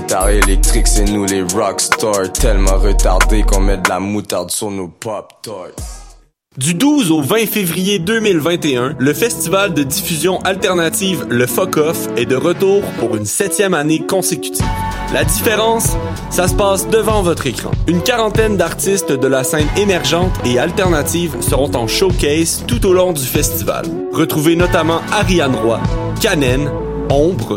guitare 0.00 0.28
électrique, 0.28 0.86
c'est 0.86 1.06
nous 1.06 1.24
les 1.24 1.40
rockstars. 1.40 2.30
Tellement 2.34 2.76
retardés 2.76 3.42
qu'on 3.44 3.60
met 3.60 3.78
de 3.78 3.88
la 3.88 3.98
moutarde 3.98 4.50
sur 4.50 4.70
nos 4.70 4.88
pop 4.88 5.32
tarts. 5.42 5.70
Du 6.58 6.74
12 6.74 7.12
au 7.12 7.22
20 7.22 7.46
février 7.46 7.98
2021, 7.98 8.96
le 8.98 9.14
festival 9.14 9.72
de 9.72 9.82
diffusion 9.82 10.38
alternative 10.40 11.26
Le 11.30 11.46
Fuck 11.46 11.78
Off 11.78 12.08
est 12.18 12.26
de 12.26 12.36
retour 12.36 12.82
pour 12.98 13.16
une 13.16 13.24
septième 13.24 13.72
année 13.72 14.00
consécutive. 14.06 14.66
La 15.14 15.24
différence, 15.24 15.96
ça 16.28 16.46
se 16.46 16.54
passe 16.54 16.88
devant 16.88 17.22
votre 17.22 17.46
écran. 17.46 17.70
Une 17.86 18.02
quarantaine 18.02 18.58
d'artistes 18.58 19.12
de 19.12 19.26
la 19.26 19.44
scène 19.44 19.68
émergente 19.78 20.32
et 20.44 20.58
alternative 20.58 21.36
seront 21.40 21.74
en 21.74 21.86
showcase 21.86 22.64
tout 22.66 22.84
au 22.84 22.92
long 22.92 23.14
du 23.14 23.24
festival. 23.24 23.86
Retrouvez 24.12 24.56
notamment 24.56 25.00
Ariane 25.10 25.54
Roy, 25.54 25.80
Canen, 26.20 26.70
Ombre, 27.08 27.56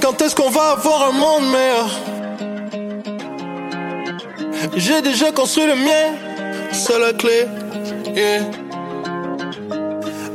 est-ce 0.00 0.34
qu'on 0.34 0.50
va 0.50 0.72
avoir 0.72 1.08
un 1.08 1.12
monde 1.12 1.50
meilleur 1.50 1.90
J'ai 4.76 5.02
déjà 5.02 5.32
construit 5.32 5.66
le 5.66 5.74
mien, 5.74 6.14
c'est 6.72 6.98
la 6.98 7.12
clé. 7.12 7.46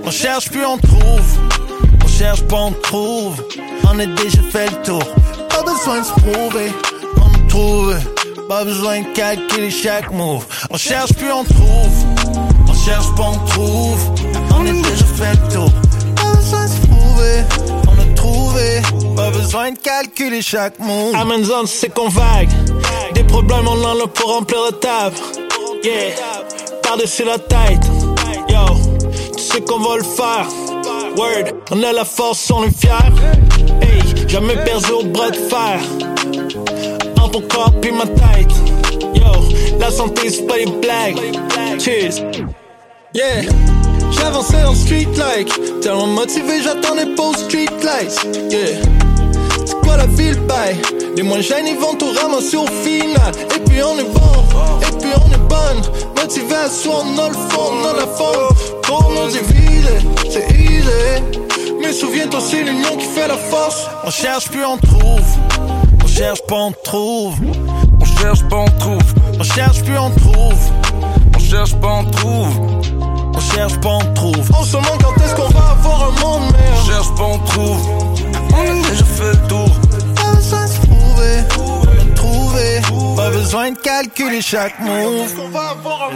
On 0.05 0.11
cherche 0.11 0.49
puis 0.49 0.61
on 0.63 0.77
trouve, 0.77 1.39
on 2.03 2.07
cherche 2.07 2.43
pas 2.43 2.57
on 2.57 2.71
trouve. 2.71 3.43
On 3.89 3.97
a 3.99 4.05
déjà 4.05 4.41
fait 4.51 4.69
le 4.69 4.81
tour, 4.83 5.03
pas 5.49 5.63
besoin 5.63 5.99
de 6.01 6.05
se 6.05 6.11
prouver, 6.11 6.71
on 7.17 7.47
trouve. 7.47 7.95
Pas 8.47 8.63
besoin 8.63 9.01
de 9.01 9.07
calculer 9.07 9.69
chaque 9.69 10.09
move. 10.13 10.45
On 10.69 10.77
cherche 10.77 11.11
puis 11.13 11.27
on 11.33 11.43
trouve, 11.43 12.05
on 12.69 12.73
cherche 12.73 13.13
pas 13.15 13.31
on 13.33 13.45
trouve. 13.45 14.15
On 14.55 14.61
a 14.61 14.71
déjà 14.71 15.05
fait 15.05 15.33
le 15.33 15.53
tour, 15.53 15.71
besoin 19.47 19.71
de 19.71 19.77
calculer 19.77 20.41
chaque 20.41 20.77
move. 20.77 21.15
Amazon 21.15 21.65
c'est 21.65 21.87
qu'on 21.87 22.09
vague, 22.09 22.49
des 23.13 23.23
problèmes 23.23 23.65
on 23.65 23.81
en 23.81 24.03
a 24.03 24.07
pour 24.07 24.33
remplir 24.33 24.59
la 24.61 24.71
table. 24.73 25.15
Yeah, 25.83 26.11
par-dessus 26.83 27.23
la 27.23 27.39
tête. 27.39 27.85
Yo, 28.49 28.75
tu 29.37 29.41
sais 29.41 29.61
qu'on 29.61 29.79
va 29.79 29.95
le 29.95 30.03
faire. 30.03 30.47
Word, 31.15 31.53
on 31.71 31.81
a 31.81 31.93
la 31.93 32.03
force, 32.03 32.51
on 32.51 32.65
est 32.65 32.77
fiers. 32.77 32.91
Hey, 33.81 34.27
jamais 34.27 34.57
perdu 34.65 34.91
au 34.91 35.03
bras 35.05 35.31
de 35.31 35.37
fer. 35.37 35.79
En 37.21 37.29
ton 37.29 37.41
corps 37.41 37.73
puis 37.81 37.93
ma 37.93 38.05
tête. 38.05 38.51
Yo, 39.15 39.79
la 39.79 39.89
santé 39.91 40.29
c'est 40.29 40.45
pas 40.45 40.59
une 40.59 40.81
blague. 40.81 41.21
Cheers. 41.79 42.21
Yeah. 43.13 43.43
J'avançais 44.11 44.63
en 44.63 44.73
street 44.73 45.07
like 45.17 45.49
Tellement 45.81 46.07
motivé 46.07 46.61
j'attendais 46.63 47.07
aux 47.17 47.33
street 47.33 47.67
lights 47.83 48.51
Yeah 48.51 49.06
quoi 49.87 49.97
la 49.97 50.05
ville 50.07 50.39
bail 50.41 50.75
Les 51.15 51.23
moins 51.23 51.41
jeunes 51.41 51.67
ils 51.67 51.77
vont 51.77 51.95
tout 51.95 52.11
ramasser 52.21 52.57
au 52.57 52.67
final. 52.83 53.31
Et 53.55 53.59
puis 53.59 53.81
on 53.81 53.97
est 53.97 54.11
bon 54.13 54.37
Et 54.81 54.97
puis 54.99 55.11
on 55.23 55.31
est 55.31 55.47
bonne. 55.47 55.81
Soi 56.69 57.01
on 57.05 57.29
le 57.29 57.33
fond 57.33 57.71
On 57.71 57.93
la 57.95 58.07
forme. 58.07 58.55
Pour 58.83 59.09
nous 59.09 59.27
diviser 59.29 59.99
C'est 60.29 60.51
easy. 60.51 61.23
Mais 61.81 61.93
souviens-toi 61.93 62.41
c'est 62.41 62.63
l'union 62.63 62.97
qui 62.97 63.05
fait 63.05 63.27
la 63.27 63.37
force. 63.37 63.87
On 64.03 64.11
cherche 64.11 64.49
puis 64.49 64.59
on 64.65 64.77
trouve. 64.77 65.27
On 66.03 66.07
cherche 66.07 66.41
pas 66.41 66.55
on 66.55 66.71
trouve. 66.83 67.35
On 68.01 68.05
cherche 68.05 68.43
pas, 68.49 68.57
on 68.57 68.79
trouve. 68.79 69.13
On 69.39 69.43
cherche 69.43 69.83
puis 69.83 69.97
on 69.97 70.09
trouve. 70.09 70.59
On 71.35 71.39
cherche 71.39 71.75
pas, 71.75 71.87
on 71.87 72.05
trouve. 72.05 72.59
On 73.33 73.39
cherche 73.39 73.79
pas 73.79 73.89
on 73.89 74.13
trouve. 74.13 74.51
On 74.59 74.63
se 74.63 74.71
demande 74.71 75.01
quand 75.01 75.23
est-ce 75.23 75.35
qu'on 75.35 75.49
va 75.49 75.69
avoir 75.71 76.09
un 76.09 76.21
monde 76.21 76.51
meilleur? 76.51 76.77
On 76.81 76.89
cherche 76.89 77.15
pas, 77.15 77.23
on 77.23 77.37
trouve. 77.39 78.26
On 78.57 78.61
a 78.61 78.89
déjà 78.89 79.05
fait 79.05 79.31
le 79.31 79.47
tour. 79.47 79.69
Pas 80.15 80.33
besoin 80.35 80.63
de 80.63 80.69
se 80.69 82.11
a 82.11 82.15
trouvé. 82.15 82.81
Pas 83.15 83.29
besoin 83.29 83.71
de 83.71 83.77
calculer 83.77 84.41
chaque 84.41 84.79
move. 84.79 85.33
On 85.45 85.49
va 85.49 85.69
avoir 85.69 86.11
un. 86.11 86.15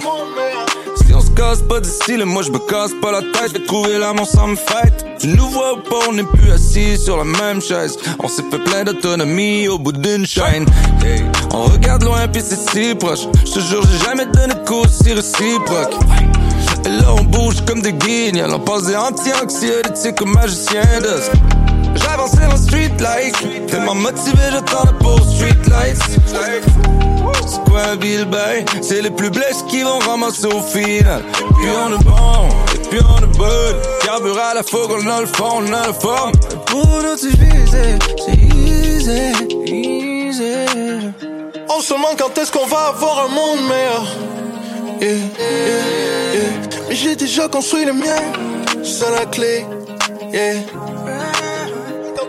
Si 1.06 1.14
on 1.14 1.22
se 1.22 1.32
casse 1.32 1.62
pas 1.62 1.80
d'ici, 1.80 2.18
là, 2.18 2.26
moi 2.26 2.42
je 2.44 2.52
me 2.52 2.60
casse 2.60 2.92
pas 3.02 3.12
la 3.12 3.22
tête. 3.22 3.54
Vais 3.54 3.66
trouver 3.66 3.98
l'amour 3.98 4.28
sans 4.28 4.48
me 4.48 4.56
fight. 4.56 5.06
Tu 5.20 5.28
nous 5.28 5.50
vois 5.50 5.74
ou 5.74 5.78
pas, 5.78 6.08
on 6.10 6.14
n'est 6.14 6.24
plus 6.24 6.52
assis 6.52 6.98
sur 6.98 7.18
la 7.18 7.24
même 7.24 7.62
chaise. 7.62 7.98
On 8.20 8.28
s'est 8.28 8.44
fait 8.50 8.60
plein 8.60 8.84
d'autonomie 8.84 9.68
au 9.68 9.78
bout 9.78 9.92
d'une 9.92 10.26
chaîne. 10.26 10.66
Hey, 11.06 11.24
on 11.54 11.66
regarde 11.66 12.04
loin 12.04 12.28
puis 12.28 12.42
c'est 12.44 12.70
si 12.72 12.96
proche. 12.96 13.28
Je 13.46 13.52
te 13.52 13.60
jure, 13.60 13.84
j'ai 13.92 14.06
jamais 14.06 14.26
donné 14.26 14.54
de 14.54 14.68
cours 14.68 14.88
si 14.90 15.14
réciproque. 15.14 15.94
Et 16.86 16.90
là 16.90 17.14
on 17.20 17.24
bouge 17.24 17.64
comme 17.68 17.82
des 17.82 17.94
guignols 17.94 18.52
On 18.52 18.60
passe 18.60 18.84
des 18.84 18.96
anti-anxiolytiques 18.96 20.16
comme 20.16 20.34
magicien 20.34 20.82
d'os 21.02 21.30
J'avançais 21.96 22.46
en 22.46 22.58
street 22.58 22.92
like 23.00 23.68
Tellement 23.68 23.96
motivé 23.96 24.42
j'attendais 24.52 24.92
aux 25.06 25.20
street 25.20 25.70
lights 25.70 26.02
C'est 27.48 27.64
quoi 27.70 27.82
un 27.92 27.96
bill 27.96 28.28
C'est 28.82 29.02
les 29.02 29.10
plus 29.10 29.30
blesses 29.30 29.64
qui 29.70 29.84
vont 29.84 30.00
ramasser 30.00 30.48
au 30.48 30.62
final 30.62 31.22
Et 31.40 31.54
puis 31.54 31.70
on 31.86 32.00
est 32.00 32.04
bon, 32.04 32.50
et 32.76 32.88
puis 32.90 33.00
on 33.08 33.24
est 33.24 33.38
bon 33.38 33.46
Carbure 34.04 34.40
à 34.40 34.54
la 34.54 34.64
fougue, 34.64 34.92
on 34.92 35.08
a 35.08 35.22
le 35.22 35.28
fond, 35.28 35.60
on 35.60 35.68
a 35.68 35.88
la 35.88 35.94
forme 35.94 36.32
Pour 36.66 36.86
nous 36.86 37.16
diviser, 37.16 38.00
c'est 38.26 38.56
easy, 38.56 39.32
easy 39.66 41.14
On 41.70 41.82
se 41.82 41.94
demande 41.94 42.18
quand 42.18 42.38
est-ce 42.38 42.52
qu'on 42.52 42.68
va 42.68 42.88
avoir 42.90 43.26
un 43.26 43.28
monde 43.30 43.68
meilleur? 43.68 44.06
Yeah, 45.02 45.10
yeah, 45.10 46.34
yeah. 46.34 46.42
Mais 46.88 46.96
j'ai 46.96 47.16
déjà 47.16 47.48
construit 47.48 47.86
le 47.86 47.94
mien, 47.94 48.22
c'est 48.84 49.10
la 49.10 49.26
clé. 49.26 49.66
Yeah. 50.32 50.62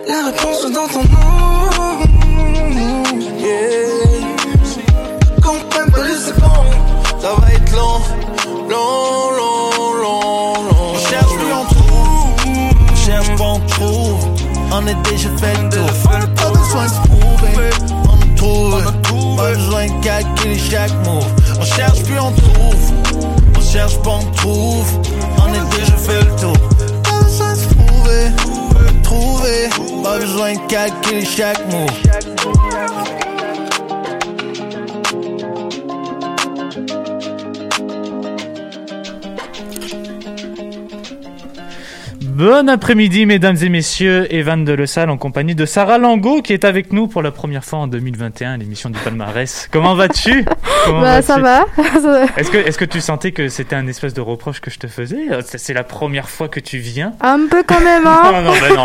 La 0.08 0.26
réponse 0.26 0.64
est 0.64 0.72
dans 0.72 0.88
ton 0.88 1.04
nom 1.04 1.52
Yeah. 3.38 4.02
Comprends 5.42 5.90
pas 5.90 6.04
les 6.06 6.16
secondes, 6.16 6.74
ça 7.20 7.34
va 7.34 7.52
être 7.52 7.72
long, 7.72 8.00
long, 8.68 9.30
long, 9.36 9.70
long, 10.00 10.54
long. 10.64 10.94
On 10.94 10.98
cherche 10.98 11.26
puis 11.26 11.52
on 11.52 11.64
trouve, 11.74 12.30
on 12.90 12.96
cherche 13.06 13.36
pas 13.36 13.44
on 13.44 13.60
trouve. 13.60 14.28
On 14.72 14.86
a 14.86 14.94
déjà 15.10 15.28
fait 15.38 15.62
le 15.62 15.68
tour, 15.70 15.90
pas 16.36 16.50
besoin 16.50 16.84
de 16.84 16.90
se 16.90 17.00
prouver. 17.08 17.70
On 18.04 18.14
a 18.14 18.36
trouvé, 18.36 18.82
pas 19.36 19.52
besoin 19.52 19.86
de 19.86 20.04
calculer 20.04 20.58
chaque 20.58 20.92
move. 21.04 21.26
On 21.60 21.64
cherche 21.64 22.02
puis 22.02 22.18
on 22.18 22.32
trouve, 22.32 22.92
on 23.56 23.60
cherche 23.60 23.98
pas 23.98 24.18
on 24.20 24.30
trouve. 24.32 25.00
On 25.38 25.52
a 25.52 25.64
Trouver, 30.02 30.18
pas 30.18 30.18
besoin 30.18 30.52
de 30.54 30.66
calculer 30.66 31.24
chaque 31.24 31.64
move. 31.70 32.71
Bon 42.34 42.66
après-midi, 42.70 43.26
mesdames 43.26 43.56
et 43.60 43.68
messieurs. 43.68 44.26
Evan 44.32 44.64
de 44.64 44.72
Le 44.72 44.86
Salle 44.86 45.10
en 45.10 45.18
compagnie 45.18 45.54
de 45.54 45.66
Sarah 45.66 45.98
Lango 45.98 46.40
qui 46.40 46.54
est 46.54 46.64
avec 46.64 46.90
nous 46.90 47.06
pour 47.06 47.20
la 47.20 47.30
première 47.30 47.62
fois 47.62 47.80
en 47.80 47.86
2021 47.88 48.54
à 48.54 48.56
l'émission 48.56 48.88
du 48.88 48.98
palmarès. 48.98 49.68
Comment 49.70 49.94
vas-tu? 49.94 50.46
Comment 50.86 51.02
Bah, 51.02 51.20
ça 51.20 51.38
vas-tu? 51.38 52.00
va. 52.06 52.24
Est-ce 52.38 52.50
que, 52.50 52.56
est-ce 52.56 52.78
que 52.78 52.86
tu 52.86 53.02
sentais 53.02 53.32
que 53.32 53.48
c'était 53.48 53.76
un 53.76 53.86
espèce 53.86 54.14
de 54.14 54.22
reproche 54.22 54.60
que 54.62 54.70
je 54.70 54.78
te 54.78 54.86
faisais? 54.86 55.26
C'est 55.44 55.74
la 55.74 55.84
première 55.84 56.30
fois 56.30 56.48
que 56.48 56.58
tu 56.58 56.78
viens? 56.78 57.12
Un 57.20 57.40
peu 57.50 57.62
quand 57.66 57.80
même, 57.82 58.04
Non, 58.04 58.10
hein. 58.10 58.42
non, 58.42 58.52
ben 58.52 58.76
non, 58.76 58.84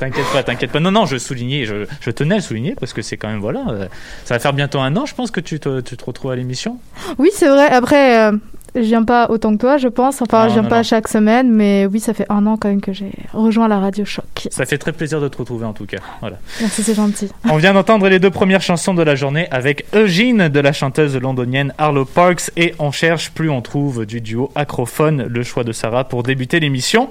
t'inquiète 0.00 0.26
pas, 0.32 0.42
t'inquiète 0.42 0.72
pas. 0.72 0.80
Non, 0.80 0.90
non, 0.90 1.06
je 1.06 1.18
soulignais, 1.18 1.66
je, 1.66 1.84
je 2.00 2.10
tenais 2.10 2.34
à 2.34 2.38
le 2.38 2.42
souligner 2.42 2.74
parce 2.80 2.92
que 2.92 3.02
c'est 3.02 3.16
quand 3.16 3.28
même, 3.28 3.38
voilà, 3.38 3.64
euh, 3.68 3.86
ça 4.24 4.34
va 4.34 4.40
faire 4.40 4.52
bientôt 4.54 4.80
un 4.80 4.96
an, 4.96 5.06
je 5.06 5.14
pense 5.14 5.30
que 5.30 5.40
tu 5.40 5.60
te, 5.60 5.80
tu 5.82 5.96
te 5.96 6.04
retrouves 6.04 6.32
à 6.32 6.36
l'émission. 6.36 6.78
Oui, 7.18 7.28
c'est 7.32 7.48
vrai. 7.48 7.68
Après, 7.68 8.18
euh, 8.18 8.32
je 8.74 8.80
viens 8.80 9.04
pas 9.04 9.30
autant 9.30 9.52
que 9.52 9.60
toi, 9.60 9.76
je 9.78 9.88
pense. 9.88 10.22
Enfin, 10.22 10.42
Non, 10.44 10.48
je 10.48 10.52
viens 10.54 10.62
non, 10.62 10.68
pas 10.68 10.76
non. 10.78 10.82
chaque 10.82 11.08
semaine, 11.08 11.50
mais 11.50 11.86
oui, 11.86 12.00
ça 12.00 12.14
fait 12.14 12.26
un 12.28 12.46
an 12.46 12.56
quand 12.56 12.68
même 12.68 12.80
que 12.80 12.92
j'ai 12.92 13.10
rejoint 13.32 13.68
la 13.68 13.78
radio 13.78 14.04
Choc. 14.04 14.48
Ça 14.50 14.64
fait 14.66 14.78
très 14.78 14.92
plaisir 14.92 15.20
de 15.20 15.28
te 15.28 15.38
retrouver 15.38 15.66
en 15.66 15.72
tout 15.72 15.86
cas. 15.86 15.98
Voilà. 16.20 16.38
Merci, 16.60 16.82
c'est 16.82 16.94
gentil. 16.94 17.28
On 17.50 17.56
vient 17.56 17.74
d'entendre 17.74 18.08
les 18.08 18.18
deux 18.18 18.30
premières 18.30 18.62
chansons 18.62 18.94
de 18.94 19.02
la 19.02 19.14
journée 19.14 19.48
avec 19.50 19.84
Eugene 19.94 20.48
de 20.48 20.60
la 20.60 20.72
chanteuse 20.72 21.16
londonienne 21.16 21.72
Arlo 21.78 22.04
Parks 22.04 22.50
et 22.56 22.74
On 22.78 22.90
cherche 22.92 23.30
plus 23.32 23.50
on 23.50 23.62
trouve 23.62 24.06
du 24.06 24.20
duo 24.20 24.50
Acrophone, 24.54 25.24
le 25.28 25.42
choix 25.42 25.64
de 25.64 25.72
Sarah 25.72 26.04
pour 26.04 26.22
débuter 26.22 26.60
l'émission. 26.60 27.08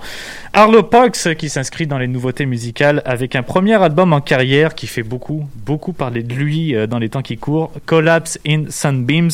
Arlo 0.53 0.83
Parks 0.83 1.35
qui 1.35 1.49
s'inscrit 1.49 1.87
dans 1.87 1.97
les 1.97 2.07
nouveautés 2.07 2.45
musicales 2.45 3.01
avec 3.05 3.35
un 3.35 3.43
premier 3.43 3.75
album 3.81 4.13
en 4.13 4.21
carrière 4.21 4.75
qui 4.75 4.87
fait 4.87 5.03
beaucoup, 5.03 5.47
beaucoup 5.65 5.93
parler 5.93 6.23
de 6.23 6.33
lui 6.33 6.75
euh, 6.75 6.87
dans 6.87 6.99
les 6.99 7.09
temps 7.09 7.21
qui 7.21 7.37
courent, 7.37 7.71
Collapse 7.85 8.39
in 8.47 8.65
Sunbeams, 8.69 9.29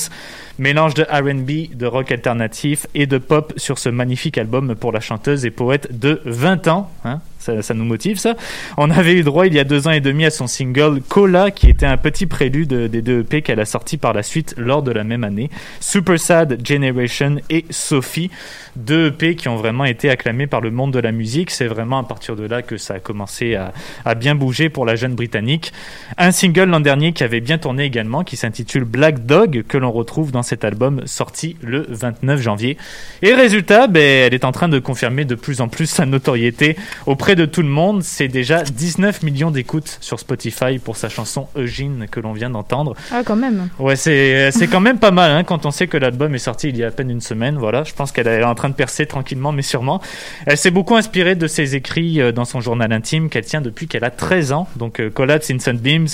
mélange 0.59 0.93
de 0.93 1.03
R&B, 1.03 1.75
de 1.75 1.85
rock 1.85 2.11
alternatif 2.11 2.87
et 2.93 3.05
de 3.05 3.17
pop 3.17 3.53
sur 3.57 3.79
ce 3.79 3.89
magnifique 3.89 4.37
album 4.37 4.75
pour 4.75 4.91
la 4.91 4.99
chanteuse 4.99 5.45
et 5.45 5.51
poète 5.51 5.99
de 5.99 6.21
20 6.25 6.67
ans. 6.67 6.91
Hein 7.05 7.21
ça, 7.61 7.73
nous 7.73 7.85
motive 7.85 8.17
ça. 8.17 8.35
On 8.77 8.89
avait 8.89 9.13
eu 9.13 9.23
droit 9.23 9.47
il 9.47 9.53
y 9.53 9.59
a 9.59 9.63
deux 9.63 9.87
ans 9.87 9.91
et 9.91 9.99
demi 9.99 10.25
à 10.25 10.29
son 10.29 10.47
single 10.47 11.01
Cola 11.07 11.51
qui 11.51 11.69
était 11.69 11.85
un 11.85 11.97
petit 11.97 12.25
prélude 12.25 12.73
des 12.73 13.01
deux 13.01 13.21
EP 13.21 13.41
qu'elle 13.41 13.59
a 13.59 13.65
sorti 13.65 13.97
par 13.97 14.13
la 14.13 14.23
suite 14.23 14.55
lors 14.57 14.83
de 14.83 14.91
la 14.91 15.03
même 15.03 15.23
année. 15.23 15.49
Super 15.79 16.19
Sad 16.19 16.65
Generation 16.65 17.37
et 17.49 17.65
Sophie, 17.69 18.29
deux 18.75 19.07
EP 19.07 19.35
qui 19.35 19.49
ont 19.49 19.55
vraiment 19.55 19.85
été 19.85 20.09
acclamés 20.09 20.47
par 20.47 20.61
le 20.61 20.71
monde 20.71 20.93
de 20.93 20.99
la 20.99 21.11
musique. 21.11 21.51
C'est 21.51 21.67
vraiment 21.67 21.99
à 21.99 22.03
partir 22.03 22.35
de 22.35 22.45
là 22.45 22.61
que 22.61 22.77
ça 22.77 22.95
a 22.95 22.99
commencé 22.99 23.55
à, 23.55 23.73
à 24.05 24.15
bien 24.15 24.35
bouger 24.35 24.69
pour 24.69 24.85
la 24.85 24.95
jeune 24.95 25.15
britannique. 25.15 25.73
Un 26.17 26.31
single 26.31 26.69
l'an 26.69 26.79
dernier 26.79 27.13
qui 27.13 27.23
avait 27.23 27.41
bien 27.41 27.57
tourné 27.57 27.83
également 27.83 28.23
qui 28.23 28.37
s'intitule 28.37 28.83
Black 28.83 29.25
Dog 29.25 29.63
que 29.67 29.77
l'on 29.77 29.91
retrouve 29.91 30.31
dans 30.31 30.43
cet 30.43 30.63
album 30.63 31.01
sorti 31.05 31.57
le 31.61 31.85
29 31.89 32.41
janvier. 32.41 32.77
Et 33.21 33.33
résultat, 33.33 33.87
ben, 33.87 34.01
elle 34.01 34.33
est 34.33 34.45
en 34.45 34.51
train 34.51 34.69
de 34.69 34.79
confirmer 34.79 35.25
de 35.25 35.35
plus 35.35 35.61
en 35.61 35.67
plus 35.67 35.87
sa 35.87 36.05
notoriété 36.05 36.77
auprès 37.05 37.32
de 37.35 37.45
tout 37.45 37.61
le 37.61 37.67
monde. 37.67 38.03
C'est 38.03 38.27
déjà 38.27 38.63
19 38.63 39.23
millions 39.23 39.51
d'écoutes 39.51 39.97
sur 40.01 40.19
Spotify 40.19 40.79
pour 40.79 40.97
sa 40.97 41.09
chanson 41.09 41.47
Eugene 41.55 42.07
que 42.09 42.19
l'on 42.19 42.33
vient 42.33 42.49
d'entendre. 42.49 42.95
Ah, 43.11 43.21
quand 43.25 43.35
même. 43.35 43.69
Ouais, 43.79 43.95
c'est 43.95 44.51
c'est 44.51 44.67
quand 44.67 44.79
même 44.79 44.99
pas 44.99 45.11
mal 45.11 45.31
hein, 45.31 45.43
quand 45.43 45.65
on 45.65 45.71
sait 45.71 45.87
que 45.87 45.97
l'album 45.97 46.33
est 46.35 46.39
sorti 46.39 46.69
il 46.69 46.77
y 46.77 46.83
a 46.83 46.87
à 46.87 46.91
peine 46.91 47.09
une 47.09 47.21
semaine. 47.21 47.57
Voilà, 47.57 47.83
je 47.83 47.93
pense 47.93 48.11
qu'elle 48.11 48.27
est 48.27 48.43
en 48.43 48.55
train 48.55 48.69
de 48.69 48.75
percer 48.75 49.05
tranquillement 49.05 49.51
mais 49.51 49.61
sûrement. 49.61 50.01
Elle 50.45 50.57
s'est 50.57 50.71
beaucoup 50.71 50.95
inspirée 50.95 51.35
de 51.35 51.47
ses 51.47 51.75
écrits 51.75 52.21
euh, 52.21 52.31
dans 52.31 52.45
son 52.45 52.61
journal 52.61 52.91
intime 52.91 53.29
qu'elle 53.29 53.45
tient 53.45 53.61
depuis 53.61 53.87
qu'elle 53.87 54.03
a 54.03 54.11
13 54.11 54.51
ans, 54.51 54.67
donc 54.75 54.99
euh, 54.99 55.09
Collapse 55.09 55.49
in 55.51 55.59
Sunbeams, 55.59 56.07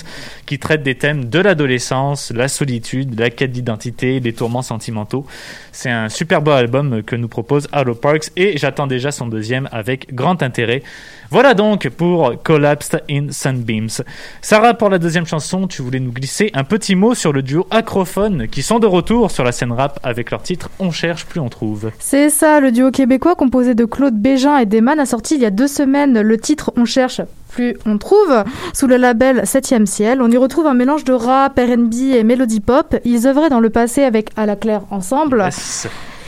qui 0.45 0.59
traite 0.59 0.83
des 0.83 0.95
thèmes 0.95 1.25
de 1.25 1.39
l'adolescence, 1.39 2.31
la 2.35 2.47
solitude, 2.47 3.19
la 3.19 3.29
quête 3.29 3.51
d'identité, 3.51 4.19
les 4.19 4.33
tourments 4.33 4.61
sentimentaux. 4.61 5.25
C'est 5.71 5.89
un 5.89 6.09
super 6.09 6.41
beau 6.41 6.51
album 6.51 7.03
que 7.03 7.15
nous 7.15 7.27
propose 7.27 7.67
Hollow 7.73 7.95
Parks 7.95 8.31
et 8.35 8.57
j'attends 8.57 8.87
déjà 8.87 9.11
son 9.11 9.27
deuxième 9.27 9.69
avec 9.71 10.13
grand 10.13 10.41
intérêt. 10.43 10.83
Voilà 11.31 11.53
donc 11.53 11.89
pour 11.89 12.41
Collapsed 12.43 13.03
in 13.09 13.27
Sunbeams. 13.31 14.03
Sarah, 14.41 14.73
pour 14.73 14.89
la 14.89 14.97
deuxième 14.97 15.25
chanson, 15.25 15.67
tu 15.67 15.81
voulais 15.81 15.99
nous 15.99 16.11
glisser 16.11 16.49
un 16.53 16.63
petit 16.63 16.95
mot 16.95 17.13
sur 17.13 17.33
le 17.33 17.41
duo 17.41 17.67
Acrophone 17.71 18.47
qui 18.47 18.61
sont 18.61 18.79
de 18.79 18.87
retour 18.87 19.31
sur 19.31 19.43
la 19.43 19.51
scène 19.51 19.71
rap 19.71 19.99
avec 20.03 20.31
leur 20.31 20.41
titre 20.41 20.69
On 20.79 20.91
cherche 20.91 21.25
plus 21.25 21.39
on 21.39 21.49
trouve. 21.49 21.91
C'est 21.99 22.29
ça, 22.29 22.59
le 22.59 22.71
duo 22.71 22.91
québécois 22.91 23.35
composé 23.35 23.75
de 23.75 23.85
Claude 23.85 24.15
Bégin 24.15 24.57
et 24.57 24.65
Desman 24.65 24.99
a 24.99 25.05
sorti 25.05 25.35
il 25.35 25.41
y 25.41 25.45
a 25.45 25.51
deux 25.51 25.67
semaines 25.67 26.19
le 26.21 26.37
titre 26.37 26.71
On 26.75 26.85
cherche 26.85 27.21
plus 27.49 27.75
on 27.85 27.97
trouve 27.97 28.43
sous 28.73 28.87
le 28.87 28.97
label 28.97 29.45
7 29.45 29.87
ciel. 29.87 30.21
On 30.21 30.29
y 30.29 30.37
retrouve 30.37 30.67
un 30.67 30.73
mélange 30.73 31.03
de 31.03 31.13
rap, 31.13 31.59
R&B 31.59 31.93
et 32.13 32.23
mélodie 32.23 32.59
pop. 32.59 32.95
Ils 33.03 33.27
œuvraient 33.27 33.49
dans 33.49 33.59
le 33.59 33.69
passé 33.69 34.03
avec 34.03 34.29
À 34.37 34.45
la 34.45 34.55
Claire 34.55 34.81
ensemble. 34.91 35.41
Yes. 35.45 35.87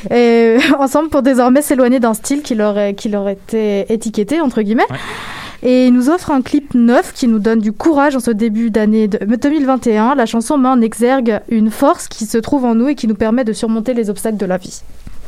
Et 0.10 0.58
ensemble 0.80 1.10
pour 1.10 1.22
désormais 1.22 1.62
s'éloigner 1.62 2.00
d'un 2.00 2.14
style 2.14 2.42
qui 2.42 2.56
leur, 2.56 2.78
est- 2.78 2.94
qui 2.96 3.10
leur 3.10 3.30
était 3.30 3.86
étiqueté, 3.90 4.42
entre 4.42 4.62
guillemets. 4.62 4.86
Ouais. 4.90 4.98
Et 5.64 5.86
il 5.88 5.94
nous 5.94 6.10
offre 6.10 6.32
un 6.32 6.42
clip 6.42 6.74
neuf 6.74 7.14
qui 7.14 7.28
nous 7.28 7.38
donne 7.38 7.60
du 7.60 7.72
courage 7.72 8.16
en 8.16 8.20
ce 8.20 8.32
début 8.32 8.72
d'année 8.72 9.08
de- 9.08 9.24
2021. 9.36 10.16
La 10.16 10.26
chanson 10.26 10.58
met 10.58 10.70
en 10.70 10.82
exergue 10.82 11.40
une 11.50 11.70
force 11.70 12.08
qui 12.08 12.26
se 12.26 12.40
trouve 12.40 12.66
en 12.66 12.74
nous 12.74 12.88
et 12.88 12.96
qui 12.96 13.08
nous 13.08 13.14
permet 13.16 13.44
de 13.44 13.54
surmonter 13.54 13.94
les 13.94 14.10
obstacles 14.10 14.38
de 14.38 14.46
la 14.48 14.58
vie. 14.58 14.82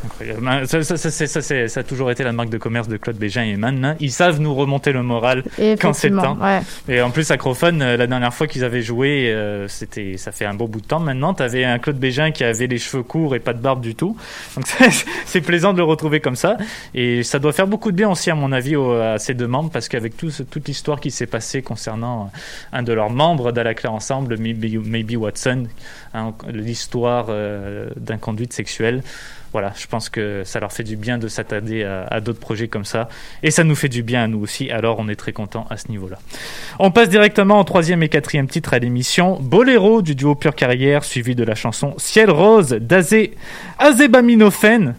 Incroyable. 0.05 0.39
Ben, 0.43 0.65
Ça, 0.65 0.83
ça, 0.83 0.97
ça, 0.97 1.41
ça, 1.67 1.79
a 1.79 1.83
toujours 1.83 2.11
été 2.11 2.23
la 2.23 2.31
marque 2.33 2.49
de 2.49 2.57
commerce 2.57 2.87
de 2.87 2.97
Claude 2.97 3.15
Bégin 3.17 3.43
et 3.43 3.55
Man. 3.55 3.83
hein. 3.85 3.95
Ils 3.99 4.11
savent 4.11 4.39
nous 4.41 4.53
remonter 4.53 4.91
le 4.91 5.01
moral 5.03 5.43
quand 5.79 5.93
c'est 5.93 6.09
le 6.09 6.17
temps. 6.17 6.37
ouais. 6.41 6.59
Et 6.89 7.01
en 7.01 7.09
plus, 7.11 7.29
Acrophone, 7.31 7.81
euh, 7.81 7.97
la 7.97 8.07
dernière 8.07 8.33
fois 8.33 8.47
qu'ils 8.47 8.63
avaient 8.63 8.81
joué, 8.81 9.31
euh, 9.31 9.67
c'était, 9.67 10.17
ça 10.17 10.31
fait 10.31 10.45
un 10.45 10.53
beau 10.53 10.67
bout 10.67 10.81
de 10.81 10.85
temps 10.87 10.99
maintenant. 10.99 11.33
T'avais 11.33 11.63
un 11.63 11.79
Claude 11.79 11.97
Bégin 11.97 12.31
qui 12.31 12.43
avait 12.43 12.67
les 12.67 12.77
cheveux 12.77 13.03
courts 13.03 13.35
et 13.35 13.39
pas 13.39 13.53
de 13.53 13.59
barbe 13.61 13.81
du 13.81 13.95
tout. 13.95 14.17
Donc 14.55 14.65
c'est- 15.25 15.41
plaisant 15.41 15.73
de 15.73 15.77
le 15.77 15.83
retrouver 15.83 16.19
comme 16.19 16.35
ça. 16.35 16.57
Et 16.95 17.23
ça 17.23 17.39
doit 17.39 17.53
faire 17.53 17.67
beaucoup 17.67 17.91
de 17.91 17.97
bien 17.97 18.09
aussi, 18.09 18.29
à 18.31 18.35
mon 18.35 18.51
avis, 18.51 18.75
au- 18.75 18.93
à 18.93 19.19
ces 19.19 19.33
deux 19.33 19.47
membres, 19.47 19.69
parce 19.71 19.87
qu'avec 19.89 20.15
tout 20.17 20.31
toute 20.49 20.67
l'histoire 20.67 20.99
qui 20.99 21.11
s'est 21.11 21.27
passée 21.27 21.61
concernant 21.61 22.23
euh, 22.33 22.77
un 22.77 22.83
de 22.83 22.93
leurs 22.93 23.09
membres 23.09 23.51
d'À 23.51 23.63
la 23.63 23.73
Claire 23.73 23.93
Ensemble, 23.93 24.37
Maybe, 24.37 24.85
Maybe 24.85 25.15
Watson, 25.17 25.67
hein, 26.13 26.33
l'histoire 26.51 27.27
euh, 27.29 27.89
d'inconduite 27.97 28.53
sexuelle. 28.53 29.01
Voilà, 29.53 29.71
je 29.77 29.85
pense 29.87 30.09
que 30.09 30.41
ça 30.43 30.59
leur 30.59 30.73
fait 30.73 30.83
du 30.83 30.95
bien 30.95 31.17
de 31.17 31.27
s'attarder 31.27 31.83
à, 31.83 32.19
d'autres 32.19 32.39
projets 32.39 32.67
comme 32.67 32.85
ça. 32.85 33.07
Et 33.43 33.51
ça 33.51 33.63
nous 33.63 33.75
fait 33.75 33.87
du 33.87 34.03
bien 34.03 34.23
à 34.23 34.27
nous 34.27 34.39
aussi, 34.39 34.71
alors 34.71 34.97
on 34.99 35.07
est 35.07 35.15
très 35.15 35.31
content 35.31 35.67
à 35.69 35.77
ce 35.77 35.89
niveau-là. 35.89 36.17
On 36.79 36.91
passe 36.91 37.09
directement 37.09 37.59
au 37.59 37.63
troisième 37.63 38.01
et 38.03 38.09
quatrième 38.09 38.47
titre 38.47 38.73
à 38.73 38.79
l'émission. 38.79 39.37
Boléro 39.39 40.01
du 40.01 40.15
duo 40.15 40.33
Pure 40.33 40.55
Carrière, 40.55 41.03
suivi 41.03 41.35
de 41.35 41.43
la 41.43 41.55
chanson 41.55 41.93
Ciel 41.97 42.31
Rose 42.31 42.69
d'Azé 42.69 43.35
Azébaminophène. 43.77 44.95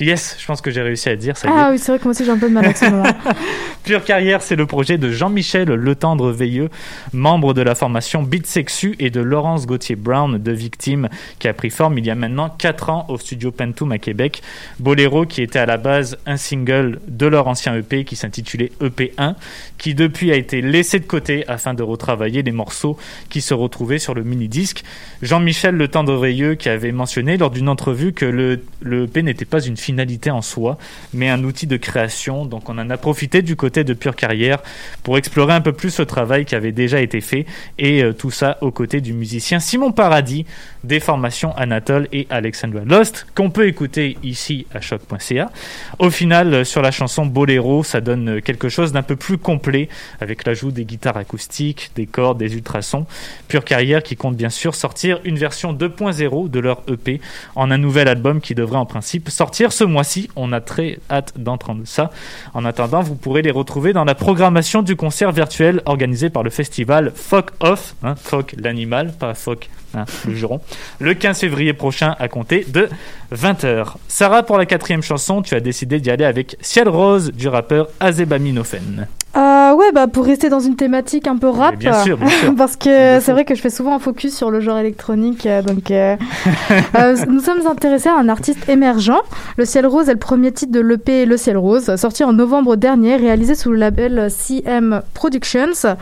Yes, 0.00 0.36
je 0.38 0.46
pense 0.46 0.60
que 0.60 0.70
j'ai 0.70 0.82
réussi 0.82 1.08
à 1.08 1.12
le 1.12 1.18
dire, 1.18 1.36
ça. 1.36 1.48
Ah 1.50 1.68
oui, 1.72 1.78
c'est 1.78 1.90
vrai 1.90 1.98
que 1.98 2.04
moi 2.04 2.10
aussi 2.10 2.24
j'ai 2.24 2.30
un 2.30 2.38
peu 2.38 2.48
de 2.48 2.54
mal 2.54 2.76
ce. 2.76 2.84
Pure 3.84 4.04
Carrière, 4.04 4.42
c'est 4.42 4.54
le 4.54 4.66
projet 4.66 4.98
de 4.98 5.10
Jean-Michel 5.10 5.68
Le 5.68 5.94
Tendre 5.94 6.30
Veilleux, 6.30 6.68
membre 7.14 7.54
de 7.54 7.62
la 7.62 7.74
formation 7.74 8.22
Beat 8.22 8.46
Sexu 8.46 8.94
et 8.98 9.08
de 9.08 9.20
Laurence 9.20 9.66
Gauthier 9.66 9.96
Brown 9.96 10.36
de 10.36 10.52
Victime, 10.52 11.08
qui 11.38 11.48
a 11.48 11.54
pris 11.54 11.70
forme 11.70 11.96
il 11.98 12.06
y 12.06 12.10
a 12.10 12.14
maintenant 12.14 12.50
4 12.50 12.90
ans 12.90 13.06
au 13.08 13.16
studio 13.16 13.50
Pentoum 13.50 13.90
à 13.92 13.98
Québec. 13.98 14.42
Boléro, 14.78 15.24
qui 15.24 15.40
était 15.40 15.58
à 15.58 15.66
la 15.66 15.78
base 15.78 16.18
un 16.26 16.36
single 16.36 17.00
de 17.08 17.26
leur 17.26 17.48
ancien 17.48 17.74
EP 17.74 18.04
qui 18.04 18.14
s'intitulait 18.14 18.72
EP1, 18.82 19.36
qui 19.78 19.94
depuis 19.94 20.30
a 20.32 20.36
été 20.36 20.60
laissé 20.60 21.00
de 21.00 21.06
côté 21.06 21.48
afin 21.48 21.72
de 21.72 21.82
retravailler 21.82 22.42
les 22.42 22.52
morceaux 22.52 22.98
qui 23.30 23.40
se 23.40 23.54
retrouvaient 23.54 23.98
sur 23.98 24.12
le 24.12 24.22
mini-disque. 24.22 24.84
Jean-Michel 25.22 25.74
Le 25.74 25.88
Tendre 25.88 26.16
Veilleux, 26.18 26.56
qui 26.56 26.68
avait 26.68 26.92
mentionné 26.92 27.38
lors 27.38 27.50
d'une 27.50 27.70
entrevue 27.70 28.12
que 28.12 28.26
le, 28.26 28.62
le 28.82 29.04
EP 29.04 29.22
n'était 29.22 29.46
pas 29.46 29.60
une 29.60 29.77
finalité 29.80 30.30
en 30.30 30.42
soi, 30.42 30.78
mais 31.12 31.28
un 31.28 31.42
outil 31.44 31.66
de 31.66 31.76
création. 31.76 32.44
Donc 32.44 32.68
on 32.68 32.78
en 32.78 32.90
a 32.90 32.96
profité 32.96 33.42
du 33.42 33.56
côté 33.56 33.84
de 33.84 33.94
Pure 33.94 34.16
Carrière 34.16 34.58
pour 35.02 35.18
explorer 35.18 35.52
un 35.52 35.60
peu 35.60 35.72
plus 35.72 35.90
ce 35.90 36.02
travail 36.02 36.44
qui 36.44 36.54
avait 36.54 36.72
déjà 36.72 37.00
été 37.00 37.20
fait 37.20 37.46
et 37.78 38.02
euh, 38.02 38.12
tout 38.12 38.30
ça 38.30 38.58
aux 38.60 38.70
côtés 38.70 39.00
du 39.00 39.12
musicien 39.12 39.60
Simon 39.60 39.92
Paradis 39.92 40.46
des 40.84 41.00
formations 41.00 41.54
Anatole 41.56 42.08
et 42.12 42.26
Alexandra 42.30 42.80
Lost 42.84 43.26
qu'on 43.34 43.50
peut 43.50 43.66
écouter 43.66 44.16
ici 44.22 44.66
à 44.74 44.80
choc.ca. 44.80 45.50
Au 45.98 46.10
final, 46.10 46.54
euh, 46.54 46.64
sur 46.64 46.82
la 46.82 46.90
chanson 46.90 47.26
Boléro, 47.26 47.84
ça 47.84 48.00
donne 48.00 48.28
euh, 48.28 48.40
quelque 48.40 48.68
chose 48.68 48.92
d'un 48.92 49.02
peu 49.02 49.16
plus 49.16 49.38
complet 49.38 49.88
avec 50.20 50.46
l'ajout 50.46 50.70
des 50.70 50.84
guitares 50.84 51.16
acoustiques, 51.16 51.90
des 51.94 52.06
cordes, 52.06 52.38
des 52.38 52.54
ultrasons. 52.54 53.06
Pure 53.48 53.64
Carrière 53.64 54.02
qui 54.02 54.16
compte 54.16 54.36
bien 54.36 54.50
sûr 54.50 54.74
sortir 54.74 55.20
une 55.24 55.38
version 55.38 55.72
2.0 55.72 56.50
de 56.50 56.60
leur 56.60 56.82
EP 56.88 57.20
en 57.54 57.70
un 57.70 57.78
nouvel 57.78 58.08
album 58.08 58.40
qui 58.40 58.54
devrait 58.54 58.78
en 58.78 58.86
principe 58.86 59.30
sortir 59.30 59.67
ce 59.72 59.84
mois-ci. 59.84 60.28
On 60.36 60.52
a 60.52 60.60
très 60.60 60.98
hâte 61.10 61.34
d'entendre 61.36 61.82
ça. 61.84 62.10
En 62.54 62.64
attendant, 62.64 63.00
vous 63.00 63.14
pourrez 63.14 63.42
les 63.42 63.50
retrouver 63.50 63.92
dans 63.92 64.04
la 64.04 64.14
programmation 64.14 64.82
du 64.82 64.96
concert 64.96 65.32
virtuel 65.32 65.82
organisé 65.86 66.30
par 66.30 66.42
le 66.42 66.50
festival 66.50 67.12
Fuck 67.14 67.50
Off, 67.60 67.94
hein, 68.02 68.14
Fuck 68.16 68.54
l'animal, 68.58 69.12
pas 69.12 69.34
Fuck 69.34 69.68
hein, 69.94 70.04
le 70.26 70.34
juron, 70.34 70.60
le 70.98 71.14
15 71.14 71.40
février 71.40 71.72
prochain 71.72 72.14
à 72.18 72.28
compter 72.28 72.64
de 72.68 72.88
20h. 73.34 73.94
Sarah, 74.08 74.42
pour 74.42 74.58
la 74.58 74.66
quatrième 74.66 75.02
chanson, 75.02 75.42
tu 75.42 75.54
as 75.54 75.60
décidé 75.60 76.00
d'y 76.00 76.10
aller 76.10 76.24
avec 76.24 76.56
Ciel 76.60 76.88
Rose 76.88 77.32
du 77.32 77.48
rappeur 77.48 77.88
Azebaminofen. 78.00 79.06
Euh, 79.36 79.57
ouais, 79.78 79.92
bah 79.92 80.06
pour 80.08 80.24
rester 80.24 80.48
dans 80.48 80.60
une 80.60 80.76
thématique 80.76 81.26
un 81.26 81.36
peu 81.36 81.48
rap, 81.48 81.72
Mais 81.72 81.78
bien 81.78 82.02
sûr, 82.02 82.18
bien 82.18 82.28
sûr. 82.28 82.54
parce 82.56 82.76
que 82.76 83.20
c'est 83.20 83.32
vrai 83.32 83.44
que 83.44 83.54
je 83.54 83.60
fais 83.60 83.70
souvent 83.70 83.94
un 83.94 83.98
focus 83.98 84.36
sur 84.36 84.50
le 84.50 84.60
genre 84.60 84.78
électronique, 84.78 85.46
euh, 85.46 85.62
donc 85.62 85.90
euh, 85.90 86.16
euh, 86.96 87.16
nous 87.28 87.40
sommes 87.40 87.66
intéressés 87.66 88.08
à 88.08 88.16
un 88.16 88.28
artiste 88.28 88.68
émergent. 88.68 89.20
Le 89.56 89.64
Ciel 89.64 89.86
Rose 89.86 90.08
est 90.08 90.14
le 90.14 90.18
premier 90.18 90.52
titre 90.52 90.72
de 90.72 90.80
l'EP 90.80 91.24
Le 91.24 91.36
Ciel 91.36 91.56
Rose, 91.56 91.94
sorti 91.96 92.24
en 92.24 92.32
novembre 92.32 92.76
dernier, 92.76 93.16
réalisé 93.16 93.54
sous 93.54 93.70
le 93.70 93.76
label 93.76 94.28
CM 94.30 95.02
Productions. 95.14 95.96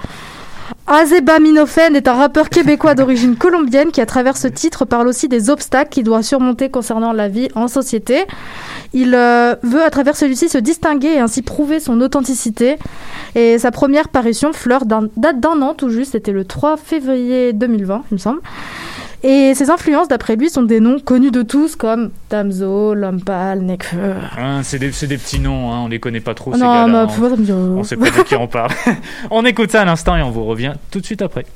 Azebaminofen 0.88 1.96
est 1.96 2.06
un 2.06 2.14
rappeur 2.14 2.48
québécois 2.48 2.94
d'origine 2.94 3.34
colombienne 3.34 3.90
qui, 3.90 4.00
à 4.00 4.06
travers 4.06 4.36
ce 4.36 4.46
titre, 4.46 4.84
parle 4.84 5.08
aussi 5.08 5.26
des 5.26 5.50
obstacles 5.50 5.90
qu'il 5.90 6.04
doit 6.04 6.22
surmonter 6.22 6.70
concernant 6.70 7.12
la 7.12 7.26
vie 7.26 7.48
en 7.56 7.66
société. 7.66 8.24
Il 8.92 9.16
euh, 9.16 9.56
veut, 9.64 9.82
à 9.82 9.90
travers 9.90 10.16
celui-ci, 10.16 10.48
se 10.48 10.58
distinguer 10.58 11.08
et 11.08 11.18
ainsi 11.18 11.42
prouver 11.42 11.80
son 11.80 12.00
authenticité. 12.00 12.76
Et 13.34 13.58
sa 13.58 13.72
première 13.72 14.08
parution, 14.08 14.52
Fleur, 14.52 14.84
date 14.84 15.40
d'un 15.40 15.60
an 15.60 15.74
tout 15.74 15.88
juste, 15.88 16.12
c'était 16.12 16.30
le 16.30 16.44
3 16.44 16.76
février 16.76 17.52
2020, 17.52 18.04
il 18.12 18.14
me 18.14 18.18
semble. 18.18 18.40
Et 19.22 19.54
ses 19.54 19.70
influences, 19.70 20.08
d'après 20.08 20.36
lui, 20.36 20.50
sont 20.50 20.62
des 20.62 20.80
noms 20.80 20.98
connus 20.98 21.30
de 21.30 21.42
tous 21.42 21.76
comme 21.76 22.10
Damso, 22.30 22.94
Lompal, 22.94 23.60
Nekfeu. 23.62 24.14
Hein, 24.38 24.60
c'est 24.62 24.78
des, 24.78 24.90
des 24.90 25.18
petits 25.18 25.40
noms, 25.40 25.72
hein, 25.72 25.80
on 25.84 25.88
les 25.88 25.98
connaît 25.98 26.20
pas 26.20 26.34
trop 26.34 26.52
ces 26.52 26.60
non, 26.60 26.86
me 26.86 27.06
dit 27.44 27.52
rien. 27.52 27.58
On 27.58 27.84
sait 27.84 27.96
pas 27.96 28.10
de 28.10 28.22
qui 28.22 28.36
on 28.36 28.46
parle. 28.46 28.70
on 29.30 29.44
écoute 29.44 29.70
ça 29.70 29.82
à 29.82 29.84
l'instant 29.84 30.16
et 30.16 30.22
on 30.22 30.30
vous 30.30 30.44
revient 30.44 30.74
tout 30.90 31.00
de 31.00 31.06
suite 31.06 31.22
après. 31.22 31.46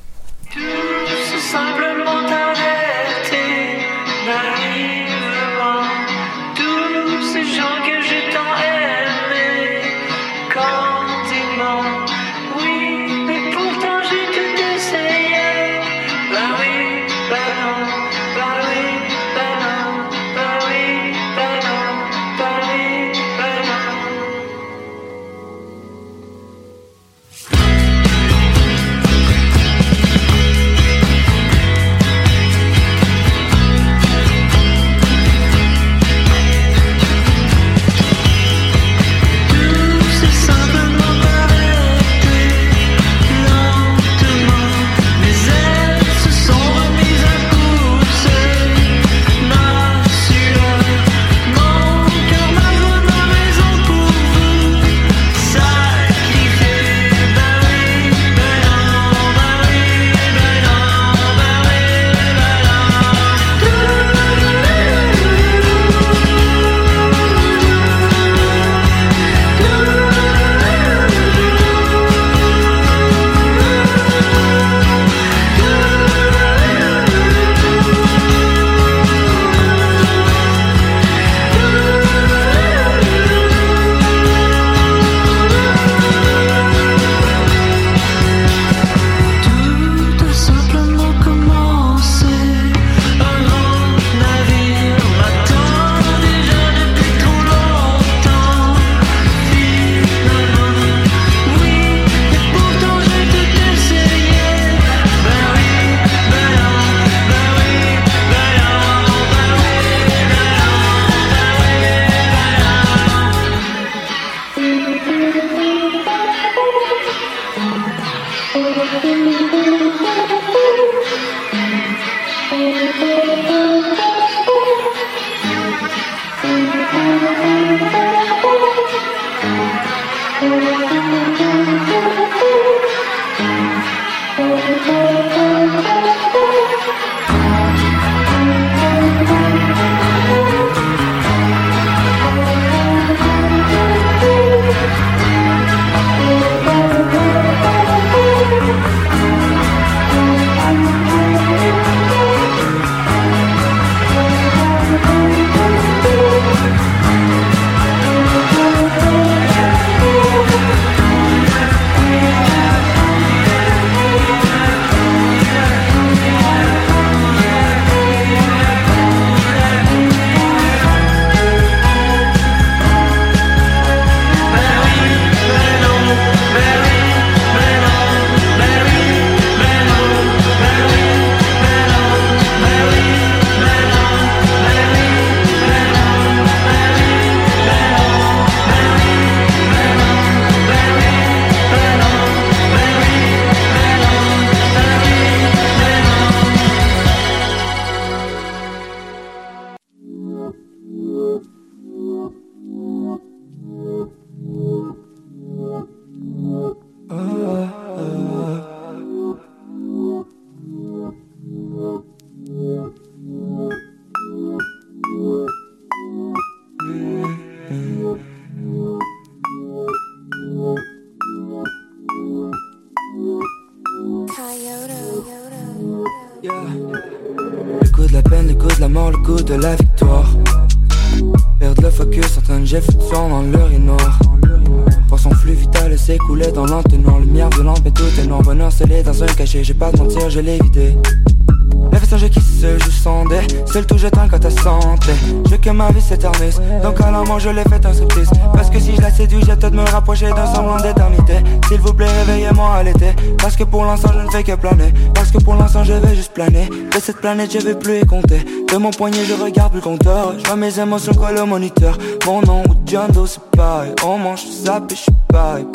Je 247.41 247.49
l'ai 247.49 247.63
fait 247.63 247.85
un 247.85 247.93
striptease 247.93 248.29
Parce 248.53 248.69
que 248.69 248.79
si 248.79 248.95
je 248.95 249.01
la 249.01 249.11
séduis 249.11 249.41
j'ai 249.45 249.55
peut-être 249.55 249.73
me 249.73 249.89
rapprocher 249.89 250.29
d'un 250.29 250.45
semblant 250.45 250.77
d'éternité. 250.77 251.35
S'il 251.67 251.79
vous 251.79 251.93
plaît 251.93 252.07
réveillez-moi 252.07 252.75
à 252.75 252.83
l'été. 252.83 253.15
Parce 253.37 253.55
que 253.55 253.63
pour 253.63 253.85
l'instant 253.85 254.11
je 254.13 254.25
ne 254.25 254.29
fais 254.29 254.43
que 254.43 254.55
planer. 254.55 254.93
Parce 255.13 255.31
que 255.31 255.39
pour 255.39 255.55
l'instant 255.55 255.83
je 255.83 255.93
vais 255.93 256.15
juste 256.15 256.33
planer. 256.33 256.67
De 256.67 256.99
cette 256.99 257.17
planète 257.17 257.51
je 257.51 257.59
vais 257.59 257.75
plus 257.75 257.99
y 257.99 258.05
compter. 258.05 258.39
De 258.71 258.77
mon 258.77 258.91
poignet 258.91 259.25
je 259.25 259.33
regarde 259.33 259.71
plus 259.71 259.79
le 259.79 259.83
compteur. 259.83 260.33
Je 260.37 260.45
vois 260.45 260.55
mes 260.55 260.79
émotions 260.79 261.13
coller 261.13 261.41
au 261.41 261.45
moniteur. 261.45 261.97
Mon 262.25 262.41
nom 262.41 262.63
ou 262.69 262.75
John 262.85 263.11
Doe 263.11 263.25
c'est 263.25 263.41
pareil 263.57 263.91
On 264.05 264.17
mange 264.17 264.43
ça 264.45 264.79
puis 264.87 264.95
je 264.95 265.01
suis 265.01 265.11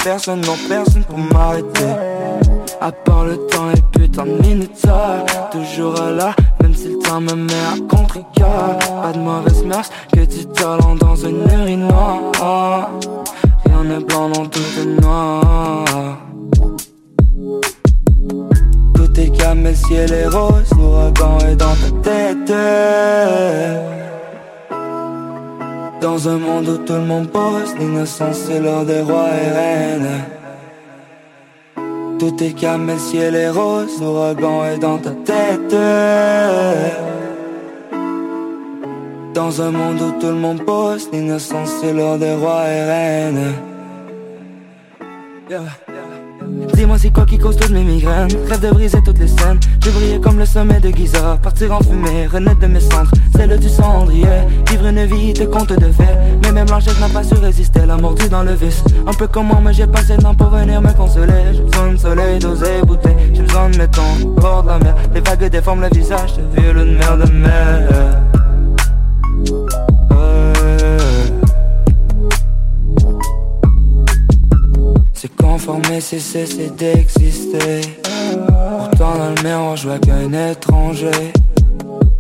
Personne 0.05 0.43
non 0.43 0.57
personne 0.69 1.05
pour 1.05 1.19
m'arrêter. 1.19 1.87
À 2.81 2.93
part 2.93 3.25
le 3.25 3.37
temps 3.47 3.71
et 3.71 3.96
Toujours 5.53 5.93
là, 5.93 6.35
même 6.63 6.75
si 6.75 6.89
le 6.89 6.99
temps 7.01 7.21
me 7.21 7.35
met 7.35 7.53
à 7.53 7.77
contre 7.87 8.21
Pas 8.35 9.13
de 9.13 9.19
mauvaise 9.19 9.63
mœurs, 9.63 9.91
que 10.11 10.21
du 10.21 10.47
talent 10.47 10.95
dans 10.95 11.17
une 11.17 11.43
urinoir. 11.53 12.91
Rien 13.67 13.85
n'est 13.85 14.05
blanc 14.05 14.31
dans 14.31 14.47
tout 14.47 14.61
est 14.81 15.03
noir. 15.03 15.85
Tout 18.95 19.21
est 19.21 19.37
calme, 19.37 19.65
le 19.65 19.75
ciel 19.75 20.11
est 20.11 20.29
rose. 20.29 20.71
L'ouragan 20.79 21.39
est 21.41 21.57
dans 21.57 21.75
ta 21.75 22.11
tête. 22.11 22.55
Dans 26.01 26.29
un 26.29 26.39
monde 26.39 26.69
où 26.69 26.77
tout 26.79 26.93
le 26.95 27.05
monde 27.05 27.29
pose 27.29 27.75
L'innocence 27.79 28.37
c'est 28.47 28.61
l'heure 28.61 28.85
des 28.85 29.01
rois 29.01 29.29
et 29.29 29.51
reines 29.51 30.25
tout 32.19 32.43
est 32.43 32.53
calme, 32.53 32.89
le 32.89 32.99
ciel 32.99 33.35
est 33.35 33.51
rose, 33.51 34.01
l'ouragan 34.01 34.65
est 34.65 34.79
dans 34.79 34.99
ta 34.99 35.11
tête. 35.11 35.77
Dans 39.35 39.63
un 39.63 39.71
monde 39.71 40.01
où 40.01 40.21
tout 40.21 40.29
le 40.29 40.35
monde 40.35 40.65
pose, 40.65 41.09
l'innocence 41.13 41.71
c'est 41.81 41.93
l'heure 41.93 42.19
des 42.19 42.35
rois 42.35 42.65
et 42.69 42.85
reines. 42.85 43.55
Dis-moi 46.75 46.97
c'est 46.99 47.11
quoi 47.11 47.27
qui 47.27 47.39
cause 47.39 47.57
toutes 47.57 47.71
mes 47.71 47.83
migraines? 47.83 48.29
Rêve 48.49 48.61
de 48.61 48.71
briser 48.71 48.99
toutes 49.05 49.19
les 49.19 49.29
scènes. 49.29 49.59
Je 49.85 49.91
briller 49.91 50.21
comme 50.21 50.39
le 50.39 50.47
sommet 50.47 50.81
de 50.81 50.91
Giza. 50.91 51.39
Partir 51.43 51.73
en 51.73 51.81
fumée, 51.81 52.27
renaître 52.27 52.61
de 52.61 52.67
mes 52.67 52.81
cendres. 52.81 53.11
Celle 53.35 53.59
du 53.59 53.69
cendrier. 53.69 54.27
Vivre 54.71 54.87
une 54.87 55.05
vie 55.07 55.33
de 55.33 55.45
conte 55.45 55.73
de 55.73 55.93
fées. 55.93 56.05
Mais 56.43 56.53
même 56.53 56.69
l'angèle 56.69 56.95
n'a 57.01 57.09
pas 57.09 57.25
su 57.25 57.35
résister. 57.35 57.85
La 57.87 57.97
mordu 57.97 58.29
dans 58.29 58.43
le 58.43 58.55
vice. 58.55 58.85
Un 59.07 59.13
peu 59.13 59.27
comme 59.27 59.47
moi 59.49 59.61
mais 59.63 59.73
j'ai 59.73 59.87
passé 59.87 60.17
le 60.17 60.23
temps 60.23 60.35
pour 60.35 60.51
venir 60.51 60.81
me 60.81 60.93
consoler. 60.93 61.53
J'ai 61.53 61.63
besoin 61.63 61.93
de 61.93 61.97
soleil, 61.97 62.39
d'oser 62.39 62.83
bouter. 62.87 63.17
J'ai 63.33 63.43
besoin 63.43 63.71
de 63.71 63.79
mes 63.79 63.89
temps 63.89 64.17
bord 64.37 64.63
de 64.63 64.69
la 64.69 64.79
mer. 64.79 64.95
Les 65.15 65.21
vagues 65.21 65.49
déforment 65.51 65.83
le 65.83 65.89
visage 65.89 66.35
de 66.37 66.61
vieux 66.61 66.73
de 66.73 66.85
mer 66.85 67.17
de 67.17 67.33
mer 67.33 68.23
C'est 75.27 75.45
conformer, 75.45 76.01
c'est 76.01 76.21
cesser 76.21 76.71
d'exister. 76.71 77.81
Pourtant 78.79 79.15
dans 79.19 79.35
le 79.35 79.43
miroir, 79.43 79.77
je 79.77 79.89
vois 79.89 79.99
qu'un 79.99 80.33
étranger. 80.51 81.33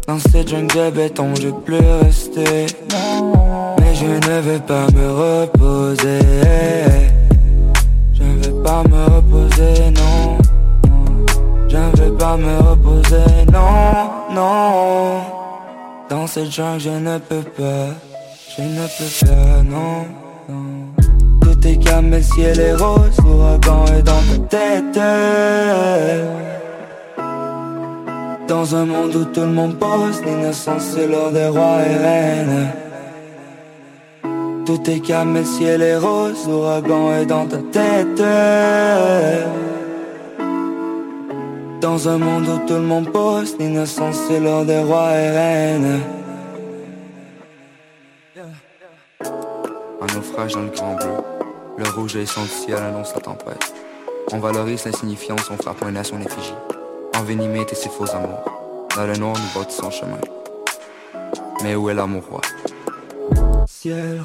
Dans 0.09 0.19
cette 0.19 0.49
jungle 0.49 0.75
de 0.75 0.91
béton, 0.91 1.33
je 1.37 1.51
plus 1.51 1.79
rester. 2.03 2.67
Mais 3.79 3.95
je 3.95 4.07
ne 4.07 4.41
veux 4.41 4.59
pas 4.59 4.87
me 4.91 5.07
reposer. 5.23 6.19
Je 8.15 8.23
ne 8.25 8.45
veux 8.45 8.63
pas 8.65 8.83
me 8.83 9.05
reposer, 9.15 9.91
non. 9.93 10.39
Je 11.69 11.77
ne 11.77 11.97
veux 11.97 12.17
pas 12.17 12.37
me 12.37 12.59
reposer, 12.59 13.45
non, 13.53 14.35
non. 14.35 15.21
Dans 16.11 16.27
cette 16.27 16.51
jungle, 16.51 16.81
je 16.81 16.91
ne 16.91 17.19
peux 17.19 17.43
pas. 17.57 17.87
Je 18.57 18.63
ne 18.63 18.87
peux 18.99 19.27
pas, 19.27 19.63
non. 19.63 21.06
Est 21.67 21.79
calme, 21.79 22.13
le 22.13 22.23
ciel 22.23 22.61
est 22.61 22.75
rose, 22.75 23.19
l'ouragan 23.25 23.87
est 23.87 24.03
dans 24.03 24.23
ta 24.31 24.57
tête. 24.57 25.01
Dans 28.47 28.77
un 28.77 28.85
monde 28.85 29.17
où 29.17 29.25
tout 29.25 29.41
le 29.41 29.49
monde 29.49 29.77
pose, 29.77 30.23
l'innocence 30.25 30.95
c'est 30.95 31.09
l'heure 31.09 31.33
des 31.33 31.49
rois 31.49 31.79
et 31.85 31.97
reines. 31.97 32.69
Tout 34.65 34.89
est 34.89 35.01
calme, 35.01 35.35
le 35.35 35.45
ciel 35.45 35.83
est 35.83 35.97
rose, 35.97 36.47
l'ouragan 36.47 37.13
est 37.15 37.27
dans 37.27 37.47
ta 37.47 37.59
tête. 37.59 38.23
Dans 41.81 42.09
un 42.09 42.19
monde 42.19 42.47
où 42.49 42.59
tout 42.69 42.75
le 42.75 42.87
monde 42.93 43.11
pose, 43.11 43.57
l'innocence 43.59 44.21
c'est 44.29 44.39
l'heure 44.39 44.65
des 44.65 44.83
rois 44.83 45.11
et 45.17 45.31
reines. 45.31 46.01
Un 50.01 50.15
naufrage 50.15 50.53
dans 50.53 50.63
le 50.63 50.69
grand 50.69 50.95
bleu. 50.95 51.36
Le 51.79 51.89
rouge 51.91 52.17
et 52.17 52.25
son 52.25 52.45
ciel 52.47 52.79
annonce 52.79 53.15
la 53.15 53.21
tempête. 53.21 53.75
On 54.33 54.39
valorise 54.39 54.87
l'insignifiance, 54.87 55.51
on 55.51 55.57
frappe 55.57 55.83
un 55.83 55.95
à 55.97 56.05
son 56.05 56.21
effigie. 56.21 56.55
Envenimé 57.17 57.61
était 57.61 57.75
ses 57.75 57.91
faux 57.91 58.11
amours. 58.11 58.45
Dans 58.97 59.07
le 59.07 59.15
noir, 59.17 59.37
nous 59.37 59.61
bâtissons 59.61 59.91
chemin. 59.91 60.19
Mais 61.63 61.75
où 61.75 61.91
est 61.91 61.95
l'amour 61.95 62.23
roi 62.31 62.41
Ciel. 63.67 64.23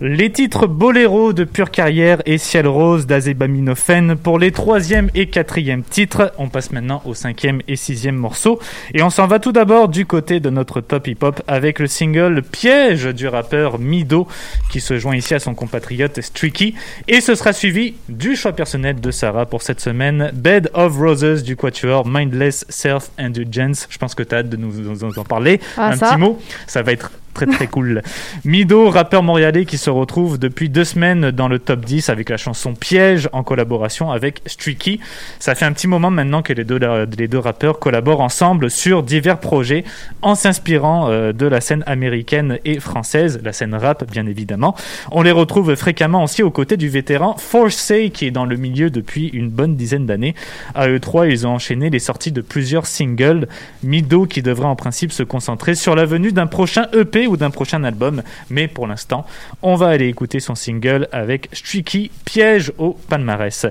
Les 0.00 0.30
titres 0.30 0.68
Boléro 0.68 1.32
de 1.32 1.42
Pure 1.42 1.72
Carrière 1.72 2.22
et 2.24 2.38
Ciel 2.38 2.68
Rose 2.68 3.08
d'Azébaminophène 3.08 4.14
pour 4.14 4.38
les 4.38 4.52
troisième 4.52 5.10
et 5.16 5.26
quatrième 5.26 5.82
titres. 5.82 6.32
On 6.38 6.48
passe 6.48 6.70
maintenant 6.70 7.02
au 7.04 7.14
cinquième 7.14 7.62
et 7.66 7.74
sixième 7.74 8.14
morceau. 8.14 8.60
Et 8.94 9.02
on 9.02 9.10
s'en 9.10 9.26
va 9.26 9.40
tout 9.40 9.50
d'abord 9.50 9.88
du 9.88 10.06
côté 10.06 10.38
de 10.38 10.50
notre 10.50 10.80
top 10.80 11.08
hip-hop 11.08 11.42
avec 11.48 11.80
le 11.80 11.88
single 11.88 12.42
Piège 12.42 13.06
du 13.06 13.26
rappeur 13.26 13.80
Mido 13.80 14.28
qui 14.70 14.80
se 14.80 15.00
joint 15.00 15.16
ici 15.16 15.34
à 15.34 15.40
son 15.40 15.56
compatriote 15.56 16.20
Streaky. 16.20 16.76
Et 17.08 17.20
ce 17.20 17.34
sera 17.34 17.52
suivi 17.52 17.94
du 18.08 18.36
choix 18.36 18.52
personnel 18.52 19.00
de 19.00 19.10
Sarah 19.10 19.46
pour 19.46 19.62
cette 19.62 19.80
semaine, 19.80 20.30
Bed 20.32 20.70
of 20.74 20.96
Roses 20.96 21.42
du 21.42 21.56
quatuor 21.56 22.06
Mindless 22.06 22.64
Self 22.68 23.10
Indulgence. 23.18 23.88
Je 23.90 23.98
pense 23.98 24.14
que 24.14 24.22
tu 24.22 24.32
as 24.32 24.38
hâte 24.38 24.48
de 24.48 24.56
nous, 24.56 24.70
nous 24.74 25.18
en 25.18 25.24
parler. 25.24 25.58
Ah, 25.76 25.88
Un 25.88 25.96
ça. 25.96 26.10
petit 26.10 26.18
mot. 26.20 26.38
Ça 26.68 26.82
va 26.82 26.92
être 26.92 27.10
très 27.38 27.46
très 27.46 27.66
cool. 27.68 28.02
Mido, 28.44 28.90
rappeur 28.90 29.22
montréalais 29.22 29.64
qui 29.64 29.78
se 29.78 29.90
retrouve 29.90 30.38
depuis 30.38 30.68
deux 30.68 30.84
semaines 30.84 31.30
dans 31.30 31.46
le 31.46 31.60
top 31.60 31.84
10 31.84 32.08
avec 32.08 32.30
la 32.30 32.36
chanson 32.36 32.74
Piège 32.74 33.28
en 33.32 33.44
collaboration 33.44 34.10
avec 34.10 34.40
Streaky. 34.46 34.98
Ça 35.38 35.54
fait 35.54 35.64
un 35.64 35.72
petit 35.72 35.86
moment 35.86 36.10
maintenant 36.10 36.42
que 36.42 36.52
les 36.52 36.64
deux, 36.64 37.38
rappeurs 37.38 37.78
collaborent 37.78 38.22
ensemble 38.22 38.70
sur 38.70 39.04
divers 39.04 39.38
projets 39.38 39.84
en 40.20 40.34
s'inspirant 40.34 41.10
euh, 41.10 41.32
de 41.32 41.46
la 41.46 41.60
scène 41.60 41.84
américaine 41.86 42.58
et 42.64 42.80
française, 42.80 43.40
la 43.44 43.52
scène 43.52 43.74
rap 43.74 44.10
bien 44.10 44.26
évidemment. 44.26 44.74
On 45.12 45.22
les 45.22 45.30
retrouve 45.30 45.76
fréquemment 45.76 46.24
aussi 46.24 46.42
aux 46.42 46.50
côtés 46.50 46.76
du 46.76 46.88
vétéran 46.88 47.36
Forsay 47.38 48.10
qui 48.10 48.26
est 48.26 48.32
dans 48.32 48.46
le 48.46 48.56
milieu 48.56 48.90
depuis 48.90 49.28
une 49.28 49.48
bonne 49.48 49.76
dizaine 49.76 50.06
d'années. 50.06 50.34
À 50.74 50.88
eux 50.88 50.98
trois, 50.98 51.28
ils 51.28 51.46
ont 51.46 51.50
enchaîné 51.50 51.88
les 51.88 52.00
sorties 52.00 52.32
de 52.32 52.40
plusieurs 52.40 52.86
singles. 52.86 53.46
Mido 53.84 54.26
qui 54.26 54.42
devrait 54.42 54.66
en 54.66 54.74
principe 54.74 55.12
se 55.12 55.22
concentrer 55.22 55.76
sur 55.76 55.94
la 55.94 56.04
venue 56.04 56.32
d'un 56.32 56.48
prochain 56.48 56.88
EP 56.92 57.27
ou 57.28 57.36
d'un 57.36 57.50
prochain 57.50 57.84
album, 57.84 58.22
mais 58.50 58.68
pour 58.68 58.86
l'instant, 58.86 59.24
on 59.62 59.74
va 59.74 59.88
aller 59.88 60.08
écouter 60.08 60.40
son 60.40 60.54
single 60.54 61.08
avec 61.12 61.48
Streaky 61.52 62.10
Piège 62.24 62.72
au 62.78 62.96
palmarès. 63.08 63.66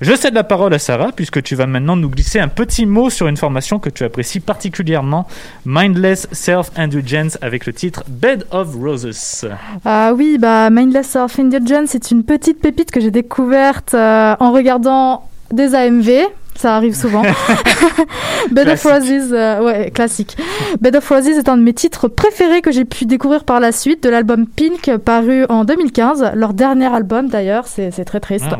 Je 0.00 0.14
cède 0.14 0.34
la 0.34 0.44
parole 0.44 0.72
à 0.72 0.78
Sarah 0.78 1.12
puisque 1.14 1.42
tu 1.42 1.54
vas 1.54 1.66
maintenant 1.66 1.96
nous 1.96 2.08
glisser 2.08 2.38
un 2.38 2.48
petit 2.48 2.86
mot 2.86 3.10
sur 3.10 3.28
une 3.28 3.36
formation 3.36 3.78
que 3.78 3.90
tu 3.90 4.04
apprécies 4.04 4.40
particulièrement, 4.40 5.26
Mindless 5.66 6.26
Self 6.32 6.70
Indulgence 6.76 7.36
avec 7.42 7.66
le 7.66 7.72
titre 7.72 8.04
Bed 8.08 8.46
of 8.50 8.74
Roses. 8.74 9.46
Ah 9.84 10.12
oui, 10.16 10.38
bah 10.38 10.70
Mindless 10.70 11.08
Self 11.08 11.38
Indulgence, 11.38 11.90
c'est 11.90 12.10
une 12.10 12.24
petite 12.24 12.60
pépite 12.60 12.90
que 12.90 13.00
j'ai 13.00 13.10
découverte 13.10 13.94
euh, 13.94 14.34
en 14.40 14.52
regardant 14.52 15.28
des 15.52 15.74
AMV 15.74 16.28
Ça 16.56 16.76
arrive 16.76 16.94
souvent. 16.94 17.22
Bed 18.50 18.68
of 18.68 18.82
Roses, 18.82 19.32
euh, 19.32 19.62
ouais, 19.62 19.90
classique. 19.90 20.36
Bed 20.80 20.96
of 20.96 21.08
Roses 21.08 21.28
est 21.28 21.48
un 21.48 21.56
de 21.56 21.62
mes 21.62 21.72
titres 21.72 22.08
préférés 22.08 22.60
que 22.60 22.70
j'ai 22.70 22.84
pu 22.84 23.06
découvrir 23.06 23.44
par 23.44 23.60
la 23.60 23.72
suite 23.72 24.02
de 24.02 24.08
l'album 24.10 24.46
Pink 24.46 24.94
paru 24.98 25.44
en 25.48 25.64
2015, 25.64 26.32
leur 26.34 26.52
dernier 26.54 26.92
album 26.92 27.28
d'ailleurs, 27.28 27.66
c'est 27.66 27.90
très 28.04 28.20
triste. 28.20 28.46
Ah. 28.50 28.58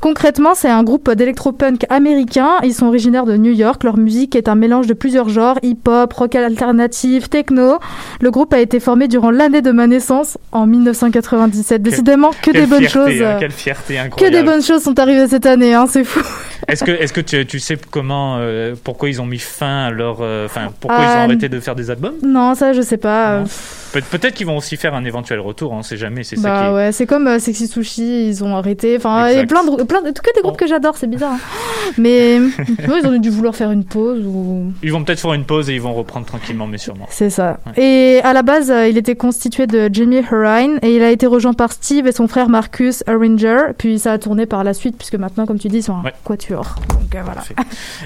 Concrètement, 0.00 0.54
c'est 0.54 0.68
un 0.68 0.82
groupe 0.82 1.10
d'électropunk 1.10 1.86
américain. 1.88 2.50
Ils 2.62 2.74
sont 2.74 2.86
originaires 2.86 3.24
de 3.24 3.36
New 3.36 3.52
York. 3.52 3.82
Leur 3.82 3.96
musique 3.96 4.36
est 4.36 4.48
un 4.48 4.54
mélange 4.54 4.86
de 4.86 4.92
plusieurs 4.94 5.28
genres 5.30 5.58
hip-hop, 5.62 6.12
rock 6.12 6.34
alternatif, 6.34 7.30
techno. 7.30 7.78
Le 8.20 8.30
groupe 8.30 8.52
a 8.52 8.60
été 8.60 8.78
formé 8.78 9.08
durant 9.08 9.30
l'année 9.30 9.62
de 9.62 9.72
ma 9.72 9.86
naissance 9.86 10.36
en 10.52 10.66
1997. 10.66 11.82
Décidément, 11.82 12.30
que 12.42 12.50
des 12.50 12.66
bonnes 12.66 12.86
fierté, 12.86 13.18
choses. 13.18 13.22
hein, 13.26 13.36
quelle 13.40 13.50
fierté 13.50 13.94
Que 13.94 14.00
incroyable. 14.00 14.36
des 14.36 14.42
bonnes 14.42 14.62
choses 14.62 14.82
sont 14.82 14.98
arrivées 14.98 15.28
cette 15.28 15.46
année, 15.46 15.72
hein, 15.74 15.86
c'est 15.88 16.04
fou. 16.04 16.20
Est-ce 16.68 16.82
que, 16.84 16.90
est-ce 16.90 17.12
que 17.12 17.20
tu, 17.20 17.46
tu 17.46 17.60
sais 17.60 17.78
comment, 17.90 18.36
euh, 18.38 18.74
pourquoi 18.82 19.08
ils 19.08 19.20
ont 19.22 19.26
mis 19.26 19.38
fin 19.38 19.84
à 19.86 19.90
leur, 19.90 20.18
euh, 20.20 20.46
enfin, 20.46 20.68
pourquoi 20.80 20.98
ils 21.00 21.04
Euh, 21.08 21.14
ont 21.14 21.24
arrêté 21.24 21.48
de 21.48 21.60
faire 21.60 21.76
des 21.76 21.90
albums? 21.90 22.14
Non, 22.24 22.54
ça, 22.56 22.72
je 22.72 22.80
sais 22.82 22.96
pas. 22.96 23.44
Pe- 23.92 24.00
Peut-être 24.10 24.34
qu'ils 24.34 24.46
vont 24.46 24.56
aussi 24.56 24.76
faire 24.76 24.92
un 24.94 25.04
éventuel 25.04 25.38
retour, 25.40 25.70
on 25.72 25.82
sait 25.82 25.96
jamais. 25.96 26.24
C'est 26.24 26.36
ça 26.36 26.42
Bah 26.48 26.66
qui. 26.68 26.74
ouais, 26.74 26.92
c'est 26.92 27.06
comme 27.06 27.28
euh, 27.28 27.38
Sexy 27.38 27.68
Sushi, 27.68 28.28
ils 28.28 28.42
ont 28.42 28.56
arrêté. 28.56 28.96
Enfin, 28.96 29.30
il 29.30 29.36
y 29.36 29.40
a 29.40 29.46
plein 29.46 29.64
de, 29.64 29.82
plein 29.84 30.02
de, 30.02 30.10
que 30.10 30.34
des 30.34 30.40
groupes 30.42 30.56
que 30.56 30.66
j'adore, 30.66 30.96
c'est 30.96 31.06
bizarre. 31.06 31.34
hein. 31.34 31.92
Mais 31.98 32.36
ils 33.00 33.06
ont 33.06 33.16
dû 33.18 33.30
vouloir 33.30 33.54
faire 33.54 33.70
une 33.70 33.84
pause 33.84 34.24
ou. 34.26 34.72
Ils 34.82 34.92
vont 34.92 35.04
peut-être 35.04 35.20
faire 35.20 35.34
une 35.34 35.44
pause 35.44 35.70
et 35.70 35.74
ils 35.74 35.80
vont 35.80 35.94
reprendre 35.94 36.26
tranquillement, 36.26 36.66
mais 36.66 36.78
sûrement. 36.78 37.06
C'est 37.10 37.30
ça. 37.30 37.60
Et 37.76 38.20
à 38.24 38.32
la 38.32 38.42
base, 38.42 38.70
euh, 38.72 38.88
il 38.88 38.98
était 38.98 39.14
constitué 39.16 39.68
de 39.68 39.88
Jamie 39.92 40.22
Hurine 40.30 40.78
et 40.82 40.96
il 40.96 41.02
a 41.02 41.10
été 41.12 41.26
rejoint 41.26 41.54
par 41.54 41.72
Steve 41.72 42.06
et 42.08 42.12
son 42.12 42.26
frère 42.26 42.48
Marcus 42.48 43.04
Arringer. 43.06 43.58
Puis 43.78 44.00
ça 44.00 44.12
a 44.12 44.18
tourné 44.18 44.46
par 44.46 44.64
la 44.64 44.74
suite, 44.74 44.96
puisque 44.98 45.14
maintenant, 45.14 45.46
comme 45.46 45.58
tu 45.60 45.68
dis, 45.68 45.76
ils 45.78 45.82
sont 45.84 45.94
un 45.94 46.02
Ouais. 46.02 46.12
quatuor. 46.24 46.55
Donc 46.62 47.14
euh, 47.14 47.22
voilà. 47.24 47.42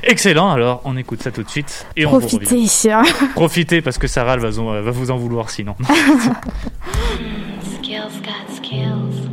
Excellent. 0.02 0.50
Alors, 0.50 0.80
on 0.84 0.96
écoute 0.96 1.22
ça 1.22 1.30
tout 1.30 1.42
de 1.42 1.48
suite 1.50 1.86
et 1.96 2.06
on 2.06 2.10
vous 2.12 2.20
Profitez. 2.20 2.44
revient. 2.46 3.02
Profitez 3.34 3.80
parce 3.82 3.98
que 3.98 4.06
Sarah 4.06 4.34
elle 4.34 4.40
va, 4.40 4.50
vous 4.50 4.58
en- 4.60 4.80
va 4.82 4.90
vous 4.90 5.10
en 5.10 5.16
vouloir 5.16 5.50
sinon. 5.50 5.74
Skills 7.78 8.20
got 8.22 8.54
skills. 8.54 9.28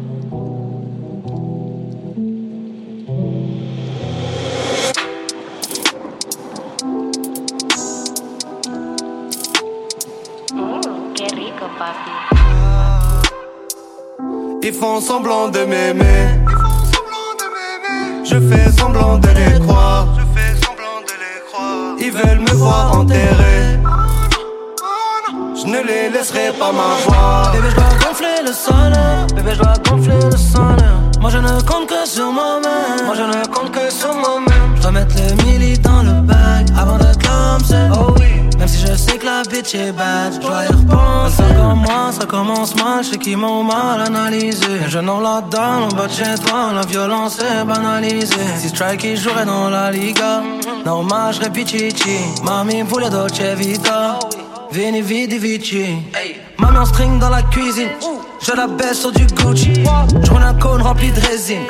Mm, 10.53 11.13
qué 11.15 11.25
rico, 11.35 11.65
papi. 11.77 12.11
Ils 14.63 14.73
font 14.73 14.99
semblant 14.99 15.49
de 15.49 15.59
m'aimer. 15.65 16.39
Je 18.39 18.41
fais 18.55 18.71
semblant 18.71 19.17
de 19.17 19.29
les 19.29 19.59
croire. 19.61 20.05
Ils 21.99 22.11
veulent 22.11 22.39
me 22.39 22.53
voir 22.53 22.95
enterré. 22.95 23.79
Je 25.59 25.65
ne 25.65 25.81
les 25.81 26.11
laisserai 26.11 26.51
pas 26.59 26.71
m'avoir. 26.71 27.51
Bébé, 27.51 27.67
je 27.71 27.75
dois 27.75 27.89
gonfler 28.05 28.41
le 28.45 28.53
salaire. 28.53 29.25
Bébé, 29.35 29.51
je 29.55 29.59
dois 29.59 29.73
gonfler 29.89 30.19
le 30.31 30.37
salaire. 30.37 30.99
Moi, 31.19 31.31
je 31.31 31.39
ne 31.39 31.61
compte 31.61 31.87
que 31.87 32.05
sur 32.05 32.31
moi-même. 32.31 33.05
Moi, 33.07 33.15
je 33.15 33.23
ne 33.23 33.47
compte 33.47 33.71
que 33.71 33.91
sur 33.91 34.13
moi-même. 34.13 34.75
Je 34.75 34.81
dois 34.83 34.91
mettre 34.91 35.15
le 35.15 35.43
milli 35.43 35.79
dans 35.79 36.03
le 36.03 36.21
bag 36.21 36.67
avant 36.77 36.97
de 36.99 37.11
clamser. 37.17 37.89
Oh 37.93 38.13
oui. 38.19 38.36
Je 38.89 38.95
sais 38.95 39.17
que 39.17 39.25
la 39.25 39.43
bitch 39.43 39.75
est 39.75 39.91
bad, 39.91 40.33
je 40.33 40.39
dois 40.39 40.63
y 40.63 40.67
repenser. 40.67 41.43
Comme 41.57 41.79
moi, 41.79 42.11
ça 42.11 42.25
commence 42.25 42.75
mal, 42.75 43.03
je 43.03 43.11
sais 43.11 43.17
qu'ils 43.17 43.37
m'ont 43.37 43.63
mal 43.63 44.01
analysé. 44.01 44.65
Je 44.87 44.99
n'en 44.99 45.19
la 45.19 45.41
donne, 45.41 45.83
en 45.83 45.87
bas 45.89 46.07
de 46.07 46.13
chez 46.13 46.35
toi, 46.45 46.71
la 46.73 46.85
violence 46.85 47.39
est 47.39 47.65
banalisée. 47.65 48.49
Si 48.57 48.69
Strike 48.69 49.03
il 49.03 49.17
jouerait 49.17 49.45
dans 49.45 49.69
la 49.69 49.91
Liga, 49.91 50.41
normal, 50.85 51.33
je 51.33 51.49
pichichi. 51.49 52.19
Mamie 52.43 52.83
voulait 52.83 53.09
Dolce 53.09 53.41
Vita. 53.57 54.19
Vini 54.71 55.01
vidi 55.01 55.37
vici 55.37 55.85
Mamie 56.57 56.77
en 56.77 56.85
string 56.85 57.19
dans 57.19 57.29
la 57.29 57.41
cuisine 57.43 57.89
Je 58.45 58.51
la 58.51 58.67
baisse 58.67 58.99
sur 58.99 59.13
du 59.13 59.25
Gucci 59.27 59.73
Je 60.23 60.31
un 60.33 60.53
cône 60.55 60.81
rempli 60.81 61.09
de 61.11 61.21
résine 61.21 61.63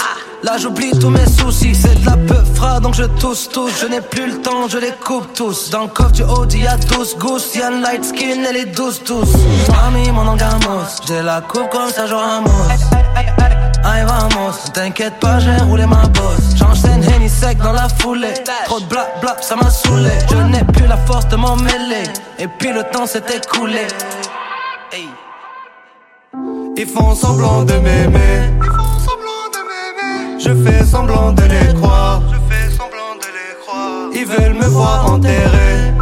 Là 0.43 0.58
j'oublie 0.58 0.91
tous 1.00 1.10
mes 1.10 1.26
soucis 1.26 1.73
C'est 1.73 2.00
de 2.02 2.06
la 2.06 2.15
peufra 2.15 2.80
donc 2.80 2.93
je 2.93 3.04
tousse 3.04 3.50
tous 3.50 3.71
Je 3.82 3.88
n'ai 3.88 4.02
plus 4.02 4.28
le 4.28 4.41
temps 4.41 4.67
je 4.69 4.78
les 4.78 4.93
coupe 5.04 5.34
tous 5.34 5.69
Dans 5.71 5.84
le 5.84 5.88
coffre 5.88 6.12
du 6.12 6.23
Audi 6.23 6.60
y'a 6.60 6.78
12 6.78 7.17
gousses 7.17 7.56
Y'a 7.56 7.71
une 7.71 7.82
light 7.82 8.06
skin 8.06 8.43
elle 8.47 8.58
est 8.58 8.76
douce 8.76 9.02
tous 9.04 9.30
Mamie 9.69 10.12
mon 10.12 10.28
angamos 10.28 10.86
J'ai 11.08 11.21
la 11.21 11.41
coupe 11.41 11.69
comme 11.69 11.89
ça 11.89 12.06
genre 12.06 12.23
un 12.23 12.43
Aïe 13.84 14.04
vamos, 14.06 14.58
t'inquiète 14.73 15.17
pas, 15.19 15.39
j'ai 15.39 15.56
roulé 15.63 15.86
ma 15.86 16.06
bosse. 16.08 16.56
J'enchaîne 16.58 17.02
Henny 17.04 17.30
sec 17.30 17.58
dans 17.60 17.71
la 17.71 17.88
foulée. 17.88 18.34
Trop 18.65 18.82
de 18.82 18.86
blabla, 18.86 19.38
ça 19.39 19.56
m'a 19.56 19.69
saoulé. 19.69 20.10
Je 20.30 20.36
n'ai 20.36 20.63
plus 20.65 20.86
la 20.88 20.97
force 20.97 21.28
de 21.30 21.38
m'en 21.38 21.56
mêler. 21.56 22.04
Et 22.38 22.47
puis 22.47 22.73
le 22.73 22.84
temps 22.84 23.06
s'est 23.06 23.23
écoulé. 23.34 23.88
Ils 26.76 26.86
font 26.86 27.15
semblant 27.15 27.63
de 27.63 27.73
m'aimer. 27.73 28.52
Je 30.39 30.54
fais 30.54 30.84
semblant 30.86 31.32
de 31.32 31.43
les 31.43 31.73
croire. 31.73 32.21
Ils 34.13 34.26
veulent 34.26 34.54
me 34.54 34.65
voir 34.65 35.12
enterré. 35.12 35.93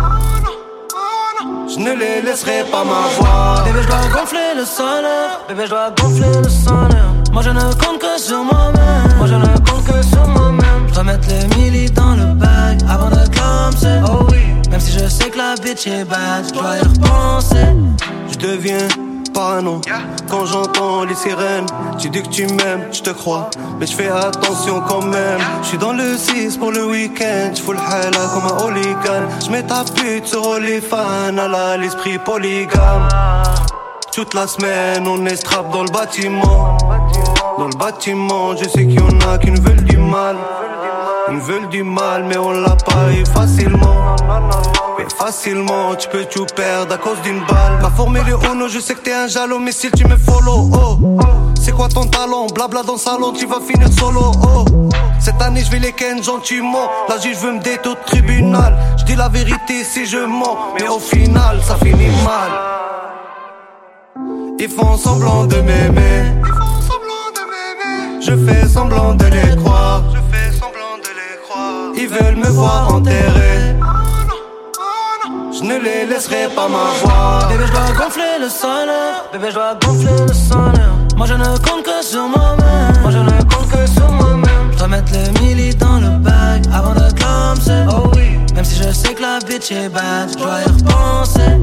Je 1.68 1.80
ne 1.80 1.94
les 1.94 2.22
laisserai 2.22 2.64
pas 2.72 2.84
m'avoir. 2.84 3.64
Bébé, 3.66 3.80
je 3.82 3.88
dois 3.88 4.08
gonfler 4.14 4.56
le 4.56 4.66
salaire. 4.66 5.42
Bébé, 5.48 5.64
je 5.66 5.70
dois 5.70 5.92
gonfler 5.92 6.42
le 6.44 6.50
salaire. 6.50 7.12
Moi, 7.34 7.42
je 7.42 7.50
ne 7.50 7.62
compte 7.74 8.00
que 8.00 8.18
sur 8.18 8.44
moi-même. 8.44 9.18
Moi, 9.18 9.28
je 9.28 9.36
ne 9.36 9.58
compte 9.58 9.84
que 9.86 10.02
sur 10.02 10.28
moi-même. 10.28 10.88
Je 10.88 10.94
dois 10.94 11.04
mettre 11.04 11.28
le 11.30 11.56
milli 11.56 11.92
dans 11.92 12.16
le 12.16 12.34
bag 12.34 12.80
avant 12.90 13.10
de 13.10 13.28
clamser. 13.28 14.00
Oh 14.08 14.26
oui. 14.32 14.40
Même 14.70 14.80
si 14.80 14.98
je 14.98 15.08
sais 15.08 15.30
que 15.30 15.38
la 15.38 15.56
bitch 15.56 15.88
est 15.88 16.06
bad, 16.06 16.46
je 16.48 16.54
dois 16.54 16.78
y 16.78 16.82
repenser. 16.82 17.68
Je 18.32 18.38
deviens 18.38 18.88
parano 19.36 19.82
quand 20.30 20.46
j'entends 20.46 21.04
les 21.04 21.14
sirènes. 21.14 21.68
Tu 22.00 22.10
dis 22.10 22.24
que 22.24 22.30
tu 22.30 22.48
m'aimes, 22.48 22.88
je 22.92 23.02
te 23.02 23.10
crois, 23.12 23.50
mais 23.80 23.86
je 23.86 23.96
fais 23.96 24.10
attention 24.10 24.82
quand 24.88 25.04
même. 25.04 25.40
Je 25.62 25.68
suis 25.68 25.78
dans 25.78 25.94
le 25.94 26.18
6 26.18 26.58
pour 26.58 26.72
le 26.72 26.86
week-end, 26.86 27.52
je 27.54 27.72
le 27.72 27.78
hala 27.78 28.24
comme 28.34 28.46
un 28.46 28.64
hooligan. 28.64 29.24
Je 29.46 29.52
mets 29.52 29.64
ta 29.64 29.84
pute 29.84 30.26
sur 30.26 30.48
OnlyFans, 30.48 31.38
à 31.38 31.48
la 31.48 31.78
l'esprit 31.78 32.18
polygame. 32.18 33.10
Toute 34.14 34.34
la 34.34 34.48
semaine, 34.48 35.06
on 35.08 35.26
est 35.26 35.36
strap 35.36 35.70
dans 35.72 35.84
le 35.84 35.92
bâtiment. 35.92 36.78
Dans 37.60 37.68
le 37.68 37.78
bâtiment, 37.78 38.56
je 38.56 38.64
sais 38.64 38.86
qu'il 38.86 38.96
y 38.96 39.00
en 39.00 39.30
a 39.30 39.38
qui 39.38 39.52
nous 39.52 39.62
veulent 39.62 39.84
du 39.84 39.98
mal. 39.98 40.38
Ils 41.28 41.36
nous 41.36 41.42
veulent 41.42 41.70
du 41.70 41.84
mal, 41.84 42.24
mais 42.24 42.38
on 42.38 42.52
l'a 42.52 42.76
pas 42.78 43.12
eu 43.12 43.26
facilement. 43.26 44.16
Facilement, 45.18 45.96
tu 45.96 46.10
peux 46.10 46.26
tout 46.26 46.46
perdre 46.56 46.94
à 46.94 46.98
cause 46.98 47.20
d'une 47.24 47.40
balle. 47.46 47.80
Ma 47.82 47.90
formule 47.90 48.28
est 48.28 48.48
Ono, 48.50 48.68
je 48.68 48.80
sais 48.80 48.96
que 48.96 49.00
t'es 49.00 49.14
un 49.14 49.28
jaloux, 49.28 49.60
mais 49.60 49.72
si 49.72 49.90
tu 49.92 50.06
me 50.06 50.18
follow, 50.18 50.70
oh. 50.74 51.18
C'est 51.62 51.72
quoi 51.72 51.88
ton 51.88 52.06
talent? 52.06 52.48
Blabla 52.54 52.84
dans 52.84 52.94
le 52.94 53.00
salon, 53.00 53.32
tu 53.32 53.46
vas 53.46 53.60
finir 53.62 53.88
solo, 53.92 54.32
oh. 54.44 54.66
Cette 55.20 55.42
année, 55.42 55.64
je 55.64 55.72
vais 55.72 55.80
les 55.80 55.94
ken 55.94 56.22
gentiment. 56.22 56.90
La 57.08 57.18
juge 57.18 57.38
veut 57.38 57.54
me 57.54 57.60
déter 57.60 57.90
au 57.90 57.96
tribunal. 58.06 58.76
Je 58.98 59.06
dis 59.06 59.16
la 59.16 59.30
vérité 59.30 59.84
si 59.84 60.06
je 60.06 60.18
mens, 60.18 60.74
mais 60.78 60.88
au 60.88 61.00
final, 61.00 61.60
ça 61.64 61.78
finit 61.78 62.12
mal. 62.24 62.52
Ils 64.60 64.70
font 64.70 64.98
semblant 64.98 65.46
de 65.46 65.56
m'aimer. 65.58 66.42
Je 68.22 68.36
fais 68.46 68.68
semblant 68.68 69.14
de 69.14 69.26
les 69.26 69.56
croire. 69.56 70.04
Ils 71.98 72.08
veulent 72.08 72.36
me 72.36 72.50
voir 72.50 72.94
enterré. 72.94 73.76
Ne 75.66 75.80
les 75.80 76.06
laisserai 76.06 76.48
pas 76.56 76.68
m'avoir. 76.68 77.48
Bébé, 77.50 77.64
je 77.66 77.72
dois 77.72 77.92
gonfler 77.98 78.38
le 78.40 78.50
salaire. 78.50 79.26
Bébé, 79.34 79.48
je 79.50 79.56
dois 79.56 79.74
gonfler 79.84 80.12
le 80.28 80.34
salaire. 80.34 80.94
Moi, 81.18 81.26
je 81.26 81.34
ne 81.34 81.58
compte 81.58 81.84
que 81.84 82.04
sur 82.04 82.28
moi-même. 82.28 83.02
Moi, 83.02 83.10
je 83.10 83.18
ne 83.18 83.32
compte 83.52 83.70
que 83.72 83.88
sur 83.88 84.12
moi-même. 84.12 84.72
Je 84.74 84.78
dois 84.78 84.88
mettre 84.88 85.12
le 85.14 85.40
milli 85.40 85.74
dans 85.74 86.00
le 86.00 86.20
bag 86.20 86.66
avant 86.72 86.94
de 86.94 87.12
clamser. 87.14 87.84
Oh 87.90 88.12
oui. 88.16 88.38
Même 88.54 88.64
si 88.64 88.76
je 88.76 88.92
sais 88.92 89.16
que 89.16 89.22
la 89.24 89.40
bitch 89.40 89.72
est 89.72 89.90
bad, 89.90 90.30
je 90.32 90.38
dois 90.38 90.62
y 90.62 90.66
repenser. 90.66 91.58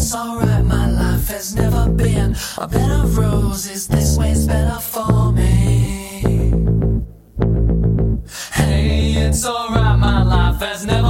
It's 0.00 0.14
alright, 0.14 0.64
my 0.64 0.90
life 0.90 1.28
has 1.28 1.54
never 1.54 1.86
been 1.90 2.34
a 2.56 2.66
bed 2.66 2.90
of 2.90 3.18
roses. 3.18 3.86
This 3.86 4.16
way's 4.16 4.46
better 4.46 4.80
for 4.80 5.30
me. 5.30 5.44
Hey, 8.54 9.12
it's 9.26 9.44
alright, 9.44 9.98
my 9.98 10.22
life 10.22 10.60
has 10.62 10.86
never 10.86 11.09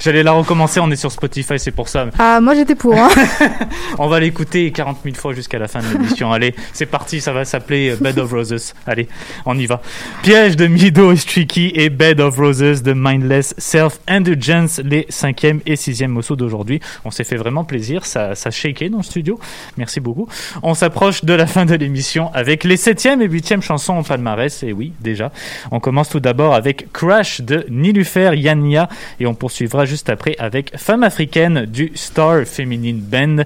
J'allais 0.00 0.22
la 0.22 0.32
recommencer, 0.32 0.80
on 0.80 0.90
est 0.90 0.96
sur 0.96 1.10
Spotify, 1.12 1.58
c'est 1.58 1.70
pour 1.72 1.88
ça. 1.88 2.06
Ah, 2.18 2.40
moi 2.40 2.54
j'étais 2.54 2.74
pour. 2.74 2.94
Hein. 2.94 3.08
On 3.98 4.08
va 4.08 4.20
l'écouter 4.20 4.70
40 4.70 4.98
000 5.04 5.16
fois 5.16 5.32
jusqu'à 5.32 5.58
la 5.58 5.68
fin 5.68 5.80
de 5.80 5.86
l'émission. 5.92 6.32
Allez, 6.32 6.54
c'est 6.72 6.86
parti, 6.86 7.20
ça 7.20 7.32
va 7.32 7.44
s'appeler 7.44 7.94
Bed 8.00 8.18
of 8.18 8.30
Roses. 8.30 8.74
Allez, 8.86 9.08
on 9.44 9.58
y 9.58 9.66
va. 9.66 9.80
Piège 10.22 10.56
de 10.56 10.66
Mido 10.66 11.12
et 11.12 11.16
Streaky 11.16 11.72
et 11.74 11.90
Bed 11.90 12.20
of 12.20 12.36
Roses 12.36 12.82
de 12.82 12.92
Mindless 12.92 13.54
Self 13.58 13.98
Indulgence, 14.06 14.80
les 14.84 15.06
cinquième 15.08 15.60
et 15.66 15.76
sixième 15.76 16.12
morceaux 16.12 16.36
d'aujourd'hui. 16.36 16.80
On 17.04 17.10
s'est 17.10 17.24
fait 17.24 17.36
vraiment 17.36 17.64
plaisir, 17.64 18.06
ça, 18.06 18.34
ça 18.34 18.50
shakeait 18.50 18.88
dans 18.88 18.98
le 18.98 19.02
studio. 19.02 19.38
Merci 19.76 20.00
beaucoup. 20.00 20.28
On 20.62 20.74
s'approche 20.74 21.24
de 21.24 21.32
la 21.32 21.46
fin 21.46 21.64
de 21.64 21.74
l'émission 21.74 22.30
avec 22.34 22.64
les 22.64 22.76
septième 22.76 23.20
et 23.22 23.26
huitième 23.26 23.62
chansons 23.62 23.94
en 23.94 24.02
palmarès. 24.02 24.62
Et 24.62 24.72
oui, 24.72 24.92
déjà. 25.00 25.32
On 25.70 25.80
commence 25.80 26.08
tout 26.08 26.20
d'abord 26.20 26.54
avec 26.54 26.92
Crash 26.92 27.40
de 27.40 27.66
Nilufer 27.68 28.32
Yania 28.36 28.88
et 29.20 29.26
on 29.26 29.34
poursuivra 29.34 29.84
juste 29.88 30.10
après 30.10 30.36
avec 30.38 30.76
Femme 30.76 31.02
africaine 31.02 31.64
du 31.64 31.90
Star 31.94 32.44
Feminine 32.44 33.00
Band. 33.00 33.44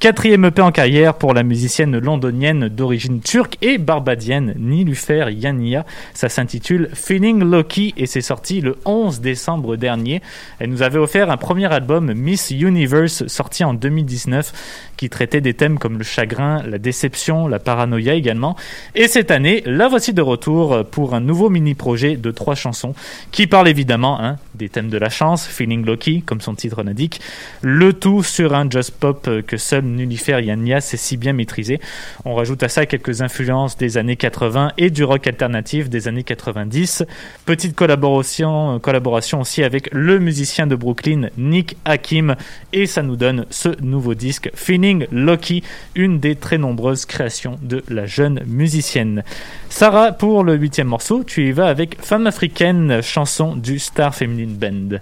Quatrième 0.00 0.44
EP 0.44 0.62
en 0.62 0.70
carrière 0.70 1.14
pour 1.14 1.34
la 1.34 1.42
musicienne 1.42 1.98
londonienne 1.98 2.68
d'origine 2.68 3.20
turque 3.20 3.58
et 3.62 3.78
barbadienne 3.78 4.54
Nilufer 4.56 5.26
Yania. 5.32 5.84
Ça 6.14 6.28
s'intitule 6.28 6.88
Feeling 6.94 7.42
Lucky 7.42 7.94
et 7.96 8.06
c'est 8.06 8.20
sorti 8.20 8.60
le 8.60 8.76
11 8.84 9.20
décembre 9.20 9.74
dernier. 9.74 10.22
Elle 10.60 10.70
nous 10.70 10.82
avait 10.82 11.00
offert 11.00 11.32
un 11.32 11.36
premier 11.36 11.66
album 11.72 12.14
Miss 12.14 12.52
Universe 12.52 13.26
sorti 13.26 13.64
en 13.64 13.74
2019 13.74 14.92
qui 14.96 15.10
traitait 15.10 15.40
des 15.40 15.54
thèmes 15.54 15.80
comme 15.80 15.98
le 15.98 16.04
chagrin, 16.04 16.62
la 16.62 16.78
déception, 16.78 17.48
la 17.48 17.58
paranoïa 17.58 18.14
également. 18.14 18.54
Et 18.94 19.08
cette 19.08 19.32
année, 19.32 19.64
la 19.66 19.88
voici 19.88 20.12
de 20.12 20.22
retour 20.22 20.84
pour 20.84 21.16
un 21.16 21.20
nouveau 21.20 21.50
mini-projet 21.50 22.16
de 22.16 22.30
trois 22.30 22.54
chansons 22.54 22.94
qui 23.32 23.48
parlent 23.48 23.68
évidemment 23.68 24.20
hein, 24.20 24.36
des 24.54 24.68
thèmes 24.68 24.90
de 24.90 24.98
la 24.98 25.08
chance, 25.08 25.44
Feeling 25.44 25.84
Lucky, 25.84 26.22
comme 26.22 26.40
son 26.40 26.54
titre 26.54 26.84
l'indique, 26.84 27.20
le 27.62 27.92
tout 27.92 28.22
sur 28.22 28.54
un 28.54 28.70
jazz 28.70 28.92
pop 28.92 29.28
que 29.44 29.56
seul 29.56 29.87
Nullifer 29.96 30.40
Yannia 30.40 30.80
sait 30.80 30.96
si 30.96 31.16
bien 31.16 31.32
maîtriser. 31.32 31.80
On 32.24 32.34
rajoute 32.34 32.62
à 32.62 32.68
ça 32.68 32.86
quelques 32.86 33.22
influences 33.22 33.76
des 33.76 33.98
années 33.98 34.16
80 34.16 34.72
et 34.78 34.90
du 34.90 35.04
rock 35.04 35.26
alternatif 35.26 35.88
des 35.88 36.08
années 36.08 36.24
90. 36.24 37.04
Petite 37.44 37.74
collaboration, 37.74 38.76
euh, 38.76 38.78
collaboration 38.78 39.40
aussi 39.40 39.62
avec 39.62 39.88
le 39.92 40.18
musicien 40.18 40.66
de 40.66 40.76
Brooklyn, 40.76 41.28
Nick 41.36 41.76
Hakim, 41.84 42.36
et 42.72 42.86
ça 42.86 43.02
nous 43.02 43.16
donne 43.16 43.46
ce 43.50 43.68
nouveau 43.82 44.14
disque, 44.14 44.50
Feeling 44.54 45.06
Lucky, 45.10 45.62
une 45.94 46.20
des 46.20 46.36
très 46.36 46.58
nombreuses 46.58 47.06
créations 47.06 47.56
de 47.62 47.82
la 47.88 48.06
jeune 48.06 48.42
musicienne. 48.46 49.24
Sarah, 49.68 50.12
pour 50.12 50.44
le 50.44 50.54
huitième 50.54 50.88
morceau, 50.88 51.24
tu 51.24 51.48
y 51.48 51.52
vas 51.52 51.66
avec 51.66 52.00
Femme 52.00 52.26
africaine, 52.26 53.00
chanson 53.02 53.56
du 53.56 53.78
Star 53.78 54.14
Feminine 54.14 54.54
Band. 54.54 54.98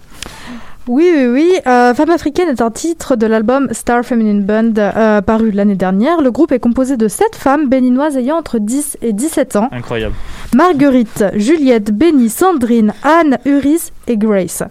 Oui, 0.88 1.10
oui, 1.12 1.26
oui. 1.26 1.52
Euh, 1.66 1.94
Femme 1.94 2.10
africaine 2.10 2.48
est 2.48 2.60
un 2.60 2.70
titre 2.70 3.16
de 3.16 3.26
l'album 3.26 3.68
Star 3.72 4.04
Feminine 4.04 4.44
Band 4.44 4.74
euh, 4.78 5.20
paru 5.20 5.50
l'année 5.50 5.74
dernière. 5.74 6.20
Le 6.20 6.30
groupe 6.30 6.52
est 6.52 6.60
composé 6.60 6.96
de 6.96 7.08
sept 7.08 7.34
femmes 7.34 7.68
béninoises 7.68 8.16
ayant 8.16 8.36
entre 8.36 8.60
10 8.60 8.98
et 9.02 9.12
17 9.12 9.56
ans. 9.56 9.68
Incroyable. 9.72 10.14
Marguerite, 10.54 11.24
Juliette, 11.34 11.90
Béni, 11.90 12.28
Sandrine, 12.28 12.94
Anne, 13.02 13.38
Uris 13.44 13.90
et 14.06 14.16
Grace. 14.16 14.62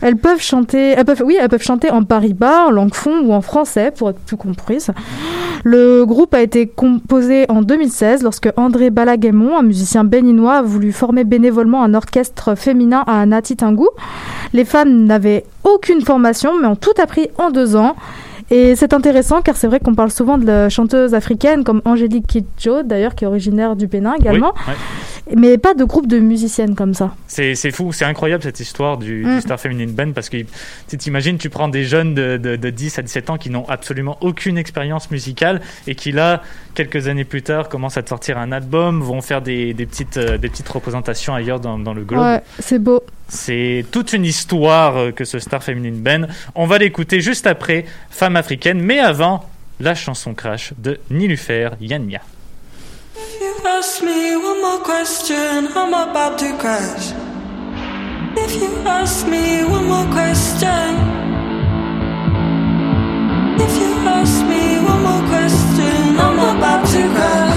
Elles 0.00 0.16
peuvent 0.16 0.42
chanter, 0.42 0.90
elles 0.96 1.04
peuvent, 1.04 1.22
oui, 1.24 1.36
elles 1.40 1.48
peuvent 1.48 1.62
chanter 1.62 1.90
en 1.90 2.02
pariba, 2.02 2.66
en 2.66 2.70
langue 2.70 2.94
fond 2.94 3.20
ou 3.22 3.32
en 3.32 3.40
français 3.40 3.92
pour 3.94 4.10
être 4.10 4.20
plus 4.20 4.36
comprises. 4.36 4.90
Le 5.62 6.04
groupe 6.04 6.32
a 6.32 6.40
été 6.40 6.66
composé 6.66 7.44
en 7.50 7.60
2016 7.62 8.22
lorsque 8.22 8.48
André 8.56 8.90
Balaguemon, 8.90 9.58
un 9.58 9.62
musicien 9.62 10.04
béninois, 10.04 10.54
a 10.54 10.62
voulu 10.62 10.92
former 10.92 11.24
bénévolement 11.24 11.82
un 11.82 11.94
orchestre 11.94 12.54
féminin 12.54 13.04
à 13.06 13.26
Natitingu. 13.26 13.88
Les 14.52 14.64
femmes 14.64 15.04
n'avaient 15.04 15.44
aucune 15.64 16.00
formation 16.00 16.58
mais 16.58 16.66
ont 16.66 16.76
tout 16.76 16.94
appris 17.00 17.28
en 17.38 17.50
deux 17.50 17.76
ans. 17.76 17.94
Et 18.50 18.74
c'est 18.74 18.92
intéressant 18.92 19.42
car 19.42 19.56
c'est 19.56 19.68
vrai 19.68 19.78
qu'on 19.78 19.94
parle 19.94 20.10
souvent 20.10 20.36
de 20.36 20.44
la 20.46 20.68
chanteuse 20.68 21.14
africaine 21.14 21.62
comme 21.62 21.82
Angélique 21.84 22.26
Kidjo, 22.26 22.82
d'ailleurs, 22.82 23.14
qui 23.14 23.24
est 23.24 23.28
originaire 23.28 23.76
du 23.76 23.86
Bénin 23.86 24.14
également, 24.18 24.52
Oui, 24.66 24.72
ouais. 25.28 25.36
mais 25.36 25.56
pas 25.58 25.74
de 25.74 25.84
groupe 25.84 26.08
de 26.08 26.18
musiciennes 26.18 26.74
comme 26.74 26.92
ça. 26.92 27.14
C'est 27.28 27.54
c'est 27.54 27.70
fou, 27.70 27.92
c'est 27.92 28.04
incroyable 28.04 28.42
cette 28.42 28.58
histoire 28.58 28.98
du, 28.98 29.22
du 29.22 29.30
Mm. 29.30 29.40
Star 29.40 29.60
Feminine 29.60 29.92
Band 29.92 30.10
parce 30.12 30.28
que 30.28 30.38
tu 30.88 30.98
t'imagines, 30.98 31.38
tu 31.38 31.48
prends 31.48 31.68
des 31.68 31.84
jeunes 31.84 32.14
de, 32.14 32.36
de, 32.38 32.56
de 32.56 32.70
10 32.70 32.98
à 32.98 33.02
17 33.02 33.30
ans 33.30 33.38
qui 33.38 33.50
n'ont 33.50 33.68
absolument 33.68 34.16
aucune 34.20 34.58
expérience 34.58 35.12
musicale 35.12 35.60
et 35.86 35.94
qui 35.94 36.10
là, 36.10 36.42
quelques 36.74 37.06
années 37.06 37.24
plus 37.24 37.42
tard, 37.42 37.68
commencent 37.68 37.98
à 37.98 38.02
te 38.02 38.08
sortir 38.08 38.36
un 38.36 38.50
album, 38.50 39.00
vont 39.00 39.20
faire 39.20 39.42
des, 39.42 39.74
des, 39.74 39.86
petites, 39.86 40.16
euh, 40.16 40.38
des 40.38 40.48
petites 40.48 40.68
représentations 40.68 41.34
ailleurs 41.34 41.60
dans, 41.60 41.78
dans 41.78 41.94
le 41.94 42.02
globe. 42.02 42.22
Ouais, 42.24 42.42
c'est 42.58 42.80
beau. 42.80 43.00
C'est 43.30 43.84
toute 43.92 44.12
une 44.12 44.24
histoire 44.24 44.96
euh, 44.96 45.12
que 45.12 45.24
ce 45.24 45.38
Star 45.38 45.62
Feminine 45.62 46.00
Band. 46.00 46.22
On 46.56 46.66
va 46.66 46.78
l'écouter 46.78 47.20
juste 47.20 47.46
après 47.46 47.84
Femme 48.10 48.34
africaine, 48.36 48.80
mais 48.80 48.98
avant, 48.98 49.48
la 49.78 49.94
chanson 49.94 50.34
Crash 50.34 50.72
de 50.78 50.98
Nilufer 51.10 51.70
Yanya. 51.80 52.20
You 53.40 53.66
ask 53.66 54.02
me 54.02 54.36
one 54.36 54.60
more 54.60 54.82
question, 54.82 55.68
I'm 55.76 55.94
about 55.94 56.38
to 56.38 56.56
crash. 56.58 57.12
If 58.36 58.56
you 58.60 58.68
ask 58.86 59.26
me 59.26 59.64
one 59.64 59.86
more 59.86 60.06
question, 60.12 60.96
if 63.58 63.78
you 63.80 64.08
ask 64.08 64.44
me 64.46 64.78
one 64.84 65.02
more 65.02 65.22
question, 65.28 66.18
I'm 66.18 66.38
about 66.38 66.86
to 66.88 67.14
crash. 67.14 67.49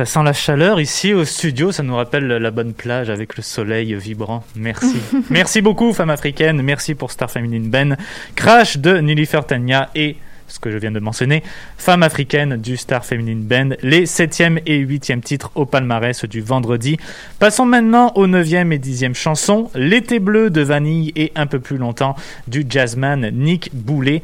Ça 0.00 0.06
sent 0.06 0.22
la 0.22 0.32
chaleur 0.32 0.80
ici 0.80 1.12
au 1.12 1.26
studio, 1.26 1.72
ça 1.72 1.82
nous 1.82 1.94
rappelle 1.94 2.26
la 2.26 2.50
bonne 2.50 2.72
plage 2.72 3.10
avec 3.10 3.36
le 3.36 3.42
soleil 3.42 3.94
vibrant. 3.96 4.42
Merci. 4.56 4.96
merci 5.28 5.60
beaucoup, 5.60 5.92
femme 5.92 6.08
africaine. 6.08 6.62
Merci 6.62 6.94
pour 6.94 7.10
Star 7.10 7.30
Feminine 7.30 7.68
Ben. 7.68 7.98
Crash 8.34 8.78
de 8.78 8.96
Nilifer 8.96 9.42
Tanya 9.46 9.90
et 9.94 10.16
ce 10.48 10.58
que 10.58 10.70
je 10.70 10.78
viens 10.78 10.90
de 10.90 11.00
mentionner, 11.00 11.42
femme 11.76 12.02
africaine 12.02 12.56
du 12.56 12.78
Star 12.78 13.04
Feminine 13.04 13.42
Band, 13.42 13.76
les 13.82 14.06
7e 14.06 14.62
et 14.64 14.82
8e 14.82 15.20
titres 15.20 15.50
au 15.54 15.66
palmarès 15.66 16.24
du 16.24 16.40
vendredi. 16.40 16.96
Passons 17.38 17.66
maintenant 17.66 18.10
aux 18.14 18.26
9e 18.26 18.72
et 18.72 18.78
10e 18.78 19.12
chansons, 19.12 19.70
L'été 19.74 20.18
bleu 20.18 20.48
de 20.48 20.62
Vanille 20.62 21.12
et 21.14 21.30
un 21.36 21.46
peu 21.46 21.60
plus 21.60 21.76
longtemps 21.76 22.16
du 22.48 22.64
jazzman 22.66 23.30
Nick 23.34 23.68
Boulet. 23.74 24.22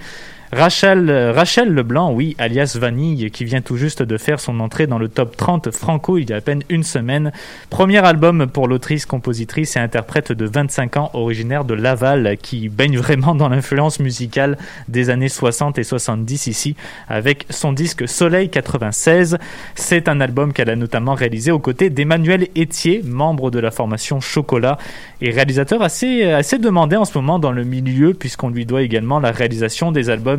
Rachel, 0.52 1.74
Leblanc, 1.74 2.12
oui, 2.12 2.36
alias 2.38 2.76
Vanille, 2.80 3.32
qui 3.32 3.44
vient 3.44 3.60
tout 3.60 3.76
juste 3.76 4.02
de 4.02 4.16
faire 4.16 4.38
son 4.38 4.60
entrée 4.60 4.86
dans 4.86 4.98
le 4.98 5.08
top 5.08 5.36
30 5.36 5.72
franco 5.72 6.18
il 6.18 6.30
y 6.30 6.32
a 6.32 6.36
à 6.36 6.40
peine 6.40 6.62
une 6.68 6.84
semaine. 6.84 7.32
Premier 7.68 7.98
album 7.98 8.46
pour 8.46 8.68
l'autrice, 8.68 9.06
compositrice 9.06 9.74
et 9.74 9.80
interprète 9.80 10.30
de 10.30 10.46
25 10.46 10.96
ans, 10.98 11.10
originaire 11.14 11.64
de 11.64 11.74
Laval, 11.74 12.36
qui 12.40 12.68
baigne 12.68 12.96
vraiment 12.96 13.34
dans 13.34 13.48
l'influence 13.48 13.98
musicale 13.98 14.56
des 14.86 15.10
années 15.10 15.28
60 15.28 15.78
et 15.78 15.84
70 15.84 16.46
ici, 16.46 16.76
avec 17.08 17.46
son 17.50 17.72
disque 17.72 18.06
Soleil 18.08 18.48
96. 18.48 19.38
C'est 19.74 20.08
un 20.08 20.20
album 20.20 20.52
qu'elle 20.52 20.70
a 20.70 20.76
notamment 20.76 21.14
réalisé 21.14 21.50
aux 21.50 21.58
côtés 21.58 21.90
d'Emmanuel 21.90 22.46
Etier, 22.56 23.02
membre 23.04 23.50
de 23.50 23.58
la 23.58 23.72
formation 23.72 24.20
Chocolat, 24.20 24.78
et 25.20 25.30
réalisateur 25.30 25.82
assez, 25.82 26.22
assez 26.22 26.58
demandé 26.58 26.94
en 26.94 27.04
ce 27.04 27.18
moment 27.18 27.40
dans 27.40 27.52
le 27.52 27.64
milieu, 27.64 28.14
puisqu'on 28.14 28.50
lui 28.50 28.64
doit 28.64 28.82
également 28.82 29.18
la 29.18 29.32
réalisation 29.32 29.90
des 29.90 30.08
albums 30.08 30.35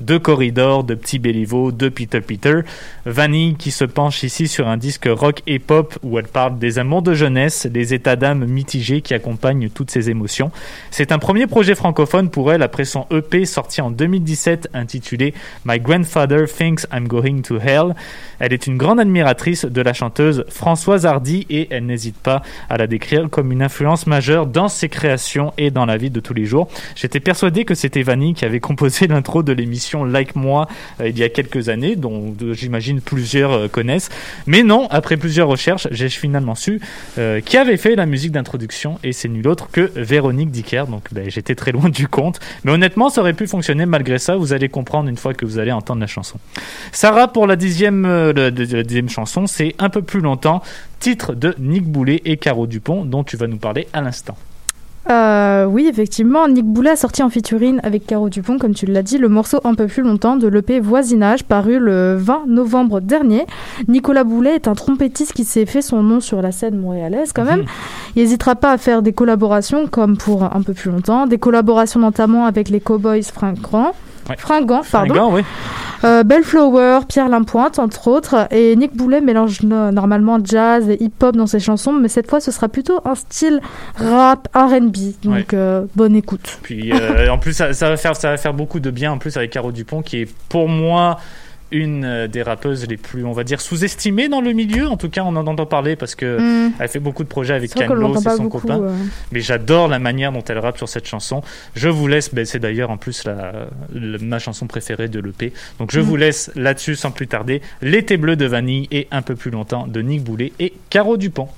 de 0.00 0.18
Corridor, 0.18 0.84
de 0.84 0.94
Petit 0.94 1.18
Béliveau, 1.18 1.72
de 1.72 1.88
Peter 1.88 2.20
Peter. 2.20 2.60
Vanille 3.06 3.54
qui 3.56 3.70
se 3.70 3.84
penche 3.84 4.22
ici 4.22 4.48
sur 4.48 4.68
un 4.68 4.76
disque 4.76 5.08
rock 5.10 5.42
et 5.46 5.58
pop 5.58 5.98
où 6.02 6.18
elle 6.18 6.28
parle 6.28 6.58
des 6.58 6.78
amours 6.78 7.02
de 7.02 7.14
jeunesse, 7.14 7.66
des 7.66 7.94
états 7.94 8.16
d'âme 8.16 8.44
mitigés 8.44 9.00
qui 9.00 9.14
accompagnent 9.14 9.68
toutes 9.68 9.90
ces 9.90 10.10
émotions. 10.10 10.50
C'est 10.90 11.12
un 11.12 11.18
premier 11.18 11.46
projet 11.46 11.74
francophone 11.74 12.30
pour 12.30 12.52
elle 12.52 12.62
après 12.62 12.84
son 12.84 13.06
EP 13.10 13.44
sorti 13.44 13.80
en 13.80 13.90
2017 13.90 14.68
intitulé 14.74 15.34
My 15.64 15.78
Grandfather 15.80 16.46
Thinks 16.46 16.86
I'm 16.92 17.08
Going 17.08 17.42
to 17.42 17.58
Hell. 17.58 17.94
Elle 18.38 18.52
est 18.52 18.66
une 18.66 18.76
grande 18.76 19.00
admiratrice 19.00 19.64
de 19.64 19.82
la 19.82 19.92
chanteuse 19.92 20.44
Françoise 20.48 21.06
Hardy 21.06 21.46
et 21.50 21.68
elle 21.70 21.86
n'hésite 21.86 22.16
pas 22.16 22.42
à 22.68 22.76
la 22.76 22.86
décrire 22.86 23.28
comme 23.30 23.52
une 23.52 23.62
influence 23.62 24.06
majeure 24.06 24.46
dans 24.46 24.68
ses 24.68 24.88
créations 24.88 25.52
et 25.58 25.70
dans 25.70 25.86
la 25.86 25.96
vie 25.96 26.10
de 26.10 26.20
tous 26.20 26.34
les 26.34 26.44
jours. 26.44 26.68
J'étais 26.94 27.20
persuadé 27.20 27.64
que 27.64 27.74
c'était 27.74 28.02
Vanille 28.02 28.34
qui 28.34 28.44
avait 28.44 28.60
composé 28.60 29.06
l'intro 29.08 29.39
de 29.42 29.52
l'émission 29.52 30.04
Like 30.04 30.36
Moi 30.36 30.66
euh, 31.00 31.08
il 31.08 31.18
y 31.18 31.22
a 31.22 31.28
quelques 31.28 31.68
années, 31.68 31.96
dont 31.96 32.34
j'imagine 32.52 33.00
plusieurs 33.00 33.52
euh, 33.52 33.68
connaissent. 33.68 34.10
Mais 34.46 34.62
non, 34.62 34.86
après 34.90 35.16
plusieurs 35.16 35.48
recherches, 35.48 35.88
j'ai 35.90 36.08
finalement 36.08 36.54
su 36.54 36.80
euh, 37.18 37.40
qui 37.40 37.56
avait 37.56 37.76
fait 37.76 37.96
la 37.96 38.06
musique 38.06 38.32
d'introduction 38.32 38.98
et 39.02 39.12
c'est 39.12 39.28
nul 39.28 39.46
autre 39.48 39.68
que 39.70 39.90
Véronique 39.96 40.50
Dicker. 40.50 40.84
Donc 40.88 41.08
ben, 41.12 41.30
j'étais 41.30 41.54
très 41.54 41.72
loin 41.72 41.88
du 41.88 42.08
compte. 42.08 42.40
Mais 42.64 42.72
honnêtement, 42.72 43.10
ça 43.10 43.20
aurait 43.20 43.32
pu 43.32 43.46
fonctionner 43.46 43.86
malgré 43.86 44.18
ça. 44.18 44.36
Vous 44.36 44.52
allez 44.52 44.68
comprendre 44.68 45.08
une 45.08 45.16
fois 45.16 45.34
que 45.34 45.44
vous 45.44 45.58
allez 45.58 45.72
entendre 45.72 46.00
la 46.00 46.06
chanson. 46.06 46.38
Sarah, 46.92 47.28
pour 47.28 47.46
la 47.46 47.56
dixième, 47.56 48.06
la 48.32 48.50
dixième 48.50 49.08
chanson, 49.08 49.46
c'est 49.46 49.74
un 49.78 49.88
peu 49.88 50.02
plus 50.02 50.20
longtemps. 50.20 50.62
Titre 50.98 51.34
de 51.34 51.54
Nick 51.58 51.84
Boulet 51.84 52.20
et 52.24 52.36
Caro 52.36 52.66
Dupont, 52.66 53.04
dont 53.04 53.24
tu 53.24 53.36
vas 53.36 53.46
nous 53.46 53.56
parler 53.56 53.88
à 53.92 54.02
l'instant. 54.02 54.36
Euh, 55.10 55.64
oui, 55.64 55.88
effectivement, 55.88 56.46
Nick 56.46 56.64
Boulet 56.64 56.90
a 56.90 56.96
sorti 56.96 57.22
en 57.22 57.30
featuring 57.30 57.80
avec 57.82 58.06
Caro 58.06 58.28
Dupont, 58.28 58.58
comme 58.58 58.74
tu 58.74 58.86
l'as 58.86 59.02
dit, 59.02 59.18
le 59.18 59.28
morceau 59.28 59.58
Un 59.64 59.74
peu 59.74 59.86
plus 59.86 60.02
longtemps 60.02 60.36
de 60.36 60.46
l'EP 60.46 60.78
Voisinage, 60.78 61.42
paru 61.42 61.80
le 61.80 62.14
20 62.16 62.44
novembre 62.46 63.00
dernier. 63.00 63.44
Nicolas 63.88 64.22
Boulet 64.22 64.54
est 64.54 64.68
un 64.68 64.74
trompettiste 64.74 65.32
qui 65.32 65.44
s'est 65.44 65.66
fait 65.66 65.82
son 65.82 66.02
nom 66.02 66.20
sur 66.20 66.40
la 66.42 66.52
scène 66.52 66.78
montréalaise 66.78 67.32
quand 67.32 67.44
même. 67.44 67.64
Il 68.14 68.22
n'hésitera 68.22 68.54
pas 68.54 68.70
à 68.70 68.78
faire 68.78 69.02
des 69.02 69.12
collaborations, 69.12 69.88
comme 69.88 70.16
pour 70.16 70.44
Un 70.44 70.62
peu 70.62 70.74
plus 70.74 70.90
longtemps, 70.90 71.26
des 71.26 71.38
collaborations 71.38 72.00
notamment 72.00 72.46
avec 72.46 72.68
les 72.68 72.80
Cowboys 72.80 73.24
Fringants, 74.38 74.82
pardon. 74.90 75.14
Fringant, 75.14 75.34
oui. 75.34 75.42
Euh, 76.02 76.22
Bellflower, 76.22 77.00
Pierre 77.08 77.28
Limpointe, 77.28 77.78
entre 77.78 78.08
autres. 78.08 78.48
Et 78.50 78.74
Nick 78.74 78.96
Boulet 78.96 79.20
mélange 79.20 79.62
no- 79.62 79.90
normalement 79.90 80.38
jazz 80.42 80.88
et 80.88 81.02
hip-hop 81.02 81.36
dans 81.36 81.46
ses 81.46 81.60
chansons, 81.60 81.92
mais 81.92 82.08
cette 82.08 82.30
fois, 82.30 82.40
ce 82.40 82.50
sera 82.50 82.68
plutôt 82.68 83.00
un 83.04 83.14
style 83.14 83.60
rap, 83.96 84.48
R&B. 84.54 84.96
Donc, 85.22 85.34
Ouais. 85.34 85.46
euh, 85.54 85.84
bonne 85.96 86.16
écoute. 86.16 86.58
Puis 86.62 86.90
euh, 86.92 87.28
en 87.30 87.36
plus, 87.36 87.52
ça, 87.52 87.74
ça 87.74 87.90
va 87.90 87.96
faire, 87.98 88.16
ça 88.16 88.30
va 88.30 88.36
faire 88.38 88.54
beaucoup 88.54 88.80
de 88.80 88.90
bien 88.90 89.12
en 89.12 89.18
plus 89.18 89.36
avec 89.36 89.50
Caro 89.50 89.72
Dupont, 89.72 90.00
qui 90.00 90.22
est 90.22 90.28
pour 90.48 90.68
moi 90.70 91.18
une 91.72 92.04
euh, 92.04 92.26
des 92.28 92.42
rappeuses 92.42 92.86
les 92.88 92.96
plus, 92.96 93.24
on 93.24 93.32
va 93.32 93.44
dire, 93.44 93.60
sous-estimées 93.60 94.28
dans 94.28 94.40
le 94.40 94.52
milieu. 94.52 94.86
En 94.88 94.96
tout 94.96 95.08
cas, 95.08 95.22
on 95.24 95.36
en 95.36 95.46
entend 95.46 95.66
parler 95.66 95.96
parce 95.96 96.14
que 96.14 96.38
Mm. 96.66 96.72
elle 96.78 96.88
fait 96.88 96.98
beaucoup 97.00 97.22
de 97.22 97.28
projets 97.28 97.54
avec 97.54 97.70
C'est 97.70 97.84
et 97.84 97.86
pas 97.86 98.36
son 98.36 98.44
beaucoup, 98.44 98.60
copain. 98.60 98.80
euh. 98.82 98.94
Mais 99.32 99.40
j'adore 99.40 99.88
la 99.88 99.98
manière 99.98 100.32
dont 100.32 100.42
elle 100.48 100.58
rappe 100.58 100.78
sur 100.78 100.88
cette 100.88 101.06
chanson. 101.06 101.42
Je 101.74 101.88
vous 101.88 102.06
laisse, 102.08 102.34
ben, 102.34 102.44
c'est 102.44 102.58
d'ailleurs 102.58 102.90
en 102.90 102.96
plus 102.96 103.24
la, 103.24 103.52
la- 103.94 104.18
ma 104.18 104.38
chanson 104.38 104.66
préférée 104.66 105.08
de 105.08 105.20
l'EP. 105.20 105.52
Donc 105.78 105.92
je 105.92 106.00
Mm. 106.00 106.02
vous 106.02 106.16
laisse 106.16 106.50
là-dessus 106.56 106.96
sans 106.96 107.10
plus 107.10 107.26
tarder. 107.28 107.62
L'été 107.82 108.16
bleu 108.16 108.36
de 108.36 108.46
Vanille 108.46 108.88
et 108.90 109.06
un 109.10 109.22
peu 109.22 109.34
plus 109.36 109.50
longtemps 109.50 109.86
de 109.86 110.00
Nick 110.02 110.22
Boulet 110.24 110.52
et 110.58 110.72
Caro 110.90 111.16
Dupont. 111.16 111.48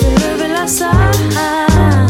Plancher, 0.00 0.86
puis 1.12 2.09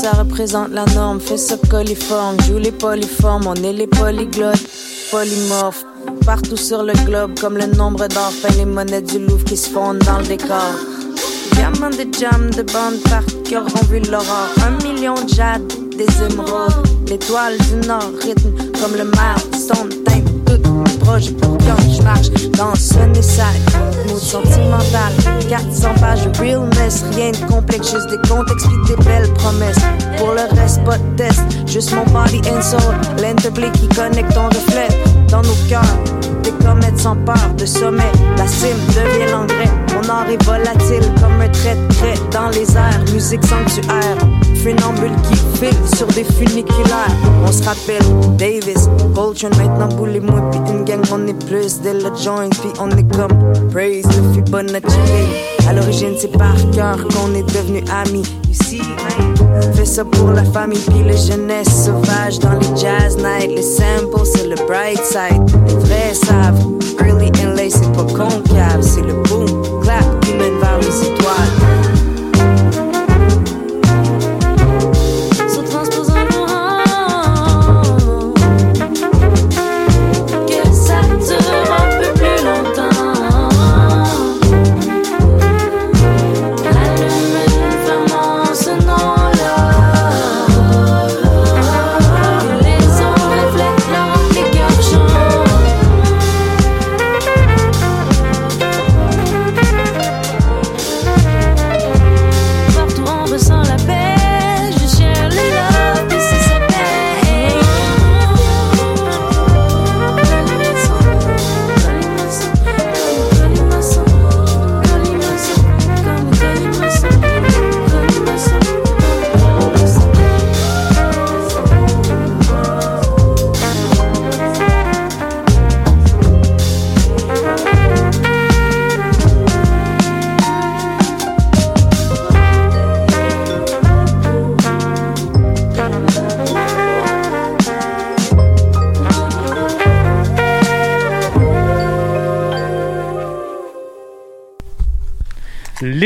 ça 0.00 0.12
représente 0.12 0.70
la 0.70 0.86
norme, 0.86 1.20
fais 1.20 1.36
coliforme, 1.68 2.40
joue 2.46 2.56
les 2.56 2.72
polyformes, 2.72 3.46
on 3.46 3.54
est 3.54 3.72
les 3.72 3.86
polyglottes, 3.86 4.66
polymorphes. 5.10 5.84
Partout 6.24 6.56
sur 6.56 6.82
le 6.82 6.94
globe, 7.04 7.38
comme 7.38 7.58
le 7.58 7.66
nombre 7.66 8.06
d'or, 8.08 8.32
peint 8.42 8.54
les 8.56 8.64
monnaies 8.64 9.02
du 9.02 9.18
Louvre 9.18 9.44
qui 9.44 9.58
se 9.58 9.68
fondent 9.68 9.98
dans 9.98 10.18
le 10.18 10.26
décor. 10.26 10.74
Diamants 11.52 11.90
de 11.90 12.06
jam, 12.18 12.50
de 12.50 12.62
bandes 12.62 13.02
par 13.10 13.24
cœur 13.44 13.64
ont 13.64 13.86
vu 13.90 14.00
l'aurore. 14.10 14.48
Un 14.64 14.82
million 14.82 15.14
de 15.14 15.28
jade, 15.28 15.66
des 15.90 16.32
émeraudes. 16.32 16.86
L'étoile 17.06 17.58
du 17.58 17.86
Nord 17.86 18.12
rythme 18.22 18.52
comme 18.80 18.96
le 18.96 19.04
tout 19.04 19.99
proche 21.00 21.32
pour 21.32 21.58
quand 21.58 21.80
je 21.90 22.02
marche 22.02 22.30
dans 22.56 22.74
ce 22.74 23.22
sac. 23.22 23.56
Mood 24.08 24.18
sentimental, 24.18 25.12
400 25.48 25.88
pages 26.00 26.26
de 26.26 26.38
realness, 26.38 27.04
rien 27.14 27.32
de 27.32 27.52
complexe, 27.52 27.90
juste 27.92 28.10
des 28.10 28.28
comptes 28.28 28.50
expliquent 28.50 28.96
des 28.96 29.04
belles 29.04 29.32
promesses. 29.34 29.80
Pour 30.18 30.32
le 30.32 30.60
reste, 30.60 30.82
pas 30.84 30.98
de 30.98 31.16
test, 31.16 31.42
juste 31.66 31.92
mon 31.94 32.04
body 32.12 32.40
and 32.48 32.62
soul. 32.62 32.94
L'interplay 33.20 33.70
qui 33.72 33.88
connecte 33.88 34.32
ton 34.34 34.46
reflet 34.46 34.88
dans 35.30 35.42
nos 35.42 35.68
cœurs. 35.68 35.82
Des 36.42 36.52
comètes 36.64 36.98
s'emparent 36.98 37.54
de 37.56 37.66
sommet, 37.66 38.12
la 38.36 38.46
cime 38.46 38.76
devient 38.88 39.30
l'engrais. 39.30 39.70
Mon 39.94 40.08
art 40.08 40.28
est 40.30 40.42
volatile 40.44 41.12
comme 41.20 41.40
un 41.40 41.48
trait 41.48 41.76
de 41.76 42.30
dans 42.32 42.48
les 42.48 42.76
airs. 42.76 43.04
Musique 43.12 43.44
sanctuaire, 43.44 44.16
funambule 44.62 45.14
qui 45.28 45.36
file 45.58 45.96
sur 45.96 46.06
des 46.08 46.24
funiculaires. 46.24 47.14
On 47.46 47.52
se 47.52 47.62
rappelle 47.62 48.02
Davis, 48.36 48.88
Coltrane, 49.14 49.52
maintenant 49.56 49.88
boule 49.88 50.16
et 50.16 50.20
moi, 50.20 50.40
puis 50.50 50.60
une 50.72 50.84
gang, 50.84 51.02
on 51.12 51.26
est 51.26 51.46
plus 51.46 51.80
dès 51.80 51.94
le 51.94 52.10
joint, 52.16 52.48
puis 52.50 52.70
on 52.80 52.90
est 52.90 53.16
comme 53.16 53.32
Praise 53.70 54.06
le 54.06 54.32
Fibonacci. 54.34 54.96
À 55.68 55.72
l'origine, 55.72 56.14
c'est 56.18 56.36
par 56.36 56.54
cœur 56.72 56.96
qu'on 57.08 57.34
est 57.34 57.48
devenu 57.54 57.82
amis. 57.90 58.24
Ici, 58.50 58.80
fais 59.74 59.84
ça 59.84 60.04
pour 60.04 60.30
la 60.32 60.44
famille, 60.44 60.78
puis 60.78 61.02
la 61.04 61.16
jeunesse 61.16 61.84
sauvage 61.84 62.38
dans 62.38 62.54
les 62.58 62.80
jazz 62.80 63.16
nights. 63.16 63.54
Les 63.54 63.62
samples, 63.62 64.24
c'est 64.24 64.46
le 64.46 64.56
bright 64.66 65.02
side. 65.04 65.42
Les 65.66 65.74
vrais 65.74 66.14
savent, 66.14 66.60
early 67.00 67.30
and 67.44 67.54
late, 67.56 67.72
c'est 67.72 67.92
pas 67.92 68.04
concave, 68.04 68.82
c'est 68.82 69.02
le 69.02 69.14
boom, 69.24 69.80
clap 69.82 70.20
qui 70.24 70.32
mène 70.34 70.58
vers 70.60 70.78
les 70.78 71.19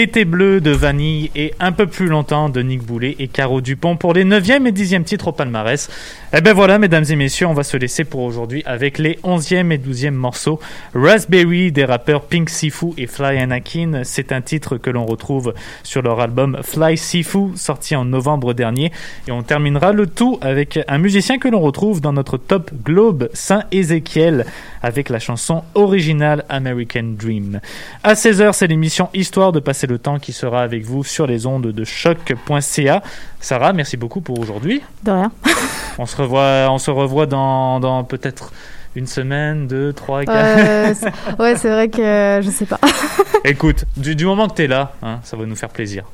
L'été 0.04 0.26
bleu 0.26 0.60
de 0.60 0.70
Vanille 0.70 1.30
et 1.34 1.54
un 1.60 1.72
peu 1.72 1.86
plus 1.86 2.08
longtemps 2.08 2.50
de 2.50 2.60
Nick 2.60 2.82
Boulet 2.82 3.16
et 3.18 3.26
Caro 3.26 3.62
Dupont 3.62 3.96
pour 3.96 4.12
les 4.12 4.26
9e 4.26 4.66
et 4.66 4.70
10e 4.70 5.02
titres 5.02 5.28
au 5.28 5.32
palmarès. 5.32 5.88
Et 6.36 6.40
ben 6.40 6.52
voilà, 6.52 6.80
mesdames 6.80 7.04
et 7.08 7.14
messieurs, 7.14 7.46
on 7.46 7.54
va 7.54 7.62
se 7.62 7.76
laisser 7.76 8.02
pour 8.02 8.22
aujourd'hui 8.22 8.64
avec 8.66 8.98
les 8.98 9.20
11e 9.22 9.70
et 9.70 9.78
12e 9.78 10.10
morceaux. 10.10 10.58
Raspberry 10.92 11.70
des 11.70 11.84
rappeurs 11.84 12.22
Pink 12.22 12.50
Sifu 12.50 12.86
et 12.98 13.06
Fly 13.06 13.38
Anakin. 13.38 14.00
C'est 14.02 14.32
un 14.32 14.40
titre 14.40 14.76
que 14.76 14.90
l'on 14.90 15.06
retrouve 15.06 15.54
sur 15.84 16.02
leur 16.02 16.18
album 16.18 16.58
Fly 16.60 16.98
Sifu, 16.98 17.50
sorti 17.54 17.94
en 17.94 18.04
novembre 18.04 18.52
dernier. 18.52 18.90
Et 19.28 19.30
on 19.30 19.44
terminera 19.44 19.92
le 19.92 20.08
tout 20.08 20.40
avec 20.40 20.80
un 20.88 20.98
musicien 20.98 21.38
que 21.38 21.46
l'on 21.46 21.60
retrouve 21.60 22.00
dans 22.00 22.12
notre 22.12 22.36
top 22.36 22.72
Globe, 22.82 23.30
Saint 23.32 23.62
Ézéchiel, 23.70 24.44
avec 24.82 25.10
la 25.10 25.20
chanson 25.20 25.62
originale 25.76 26.44
American 26.48 27.14
Dream. 27.16 27.60
À 28.02 28.14
16h, 28.14 28.54
c'est 28.54 28.66
l'émission 28.66 29.08
Histoire 29.14 29.52
de 29.52 29.60
passer 29.60 29.86
le 29.86 30.00
temps 30.00 30.18
qui 30.18 30.32
sera 30.32 30.62
avec 30.62 30.84
vous 30.84 31.04
sur 31.04 31.28
les 31.28 31.46
ondes 31.46 31.68
de 31.68 31.84
choc.ca. 31.84 33.04
Sarah, 33.44 33.74
merci 33.74 33.98
beaucoup 33.98 34.22
pour 34.22 34.40
aujourd'hui. 34.40 34.80
De 35.02 35.10
rien. 35.10 35.30
On 35.98 36.06
se 36.06 36.16
revoit, 36.16 36.66
on 36.70 36.78
se 36.78 36.90
revoit 36.90 37.26
dans, 37.26 37.78
dans 37.78 38.02
peut-être 38.02 38.52
une 38.96 39.06
semaine, 39.06 39.68
deux, 39.68 39.92
trois, 39.92 40.24
quatre. 40.24 40.34
Euh, 40.34 40.94
ouais, 41.38 41.54
c'est 41.54 41.68
vrai 41.68 41.88
que 41.88 42.40
je 42.42 42.50
sais 42.50 42.64
pas. 42.64 42.80
Écoute, 43.44 43.84
du, 43.96 44.16
du 44.16 44.24
moment 44.24 44.48
que 44.48 44.54
tu 44.54 44.62
es 44.62 44.66
là, 44.66 44.92
hein, 45.02 45.20
ça 45.22 45.36
va 45.36 45.44
nous 45.44 45.54
faire 45.54 45.68
plaisir. 45.68 46.04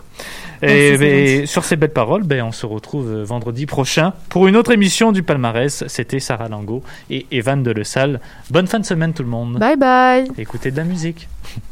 Et, 0.61 1.39
gentil. 1.39 1.47
sur 1.47 1.65
ces 1.65 1.77
belles 1.77 1.93
paroles, 1.93 2.25
ben, 2.25 2.43
on 2.43 2.53
se 2.53 2.67
retrouve 2.67 3.09
euh, 3.09 3.25
vendredi 3.25 3.65
prochain 3.65 4.13
pour 4.29 4.49
une 4.49 4.57
autre 4.57 4.73
émission 4.73 5.13
du 5.13 5.23
palmarès. 5.23 5.85
C'était 5.87 6.21
Sarah 6.21 6.49
Lango 6.49 6.83
et 7.09 7.27
Evan 7.31 7.63
de 7.63 7.71
Le 7.71 7.85
Salle. 7.85 8.21
Bonne 8.51 8.67
fin 8.67 8.81
de 8.81 8.85
semaine 8.85 9.15
tout 9.15 9.23
le 9.23 9.31
monde. 9.31 9.57
Bye 9.59 9.77
bye. 9.77 10.29
Écoutez 10.37 10.73
de 10.73 10.77
la 10.77 10.85
musique. 10.85 11.29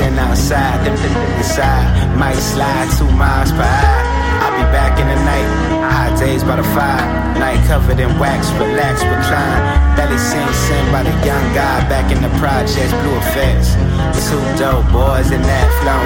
in 0.00 0.18
outside, 0.18 0.84
them 0.84 0.96
inside. 1.38 1.86
Might 2.16 2.40
slide 2.40 2.88
two 2.96 3.10
miles 3.12 3.52
per 3.52 3.62
hour. 3.62 4.02
I'll 4.40 4.56
be 4.56 4.64
back 4.72 4.98
in 4.98 5.06
the 5.06 5.18
night. 5.24 5.48
Hot 5.92 6.18
days 6.18 6.42
by 6.42 6.56
the 6.56 6.66
fire. 6.72 7.04
Night 7.38 7.60
covered 7.66 8.00
in 8.00 8.10
wax, 8.18 8.48
relax, 8.56 9.04
recline. 9.04 9.62
Belly 9.96 10.18
sing, 10.18 10.48
sing 10.68 10.86
by 10.92 11.02
the 11.02 11.14
young 11.24 11.46
guy 11.52 11.84
back 11.88 12.10
in 12.12 12.20
the 12.22 12.32
projects, 12.40 12.92
blue 13.04 13.16
effects. 13.20 13.76
Two 14.28 14.40
dope 14.56 14.88
boys 14.92 15.30
in 15.30 15.42
that 15.42 15.68
flow. 15.80 16.00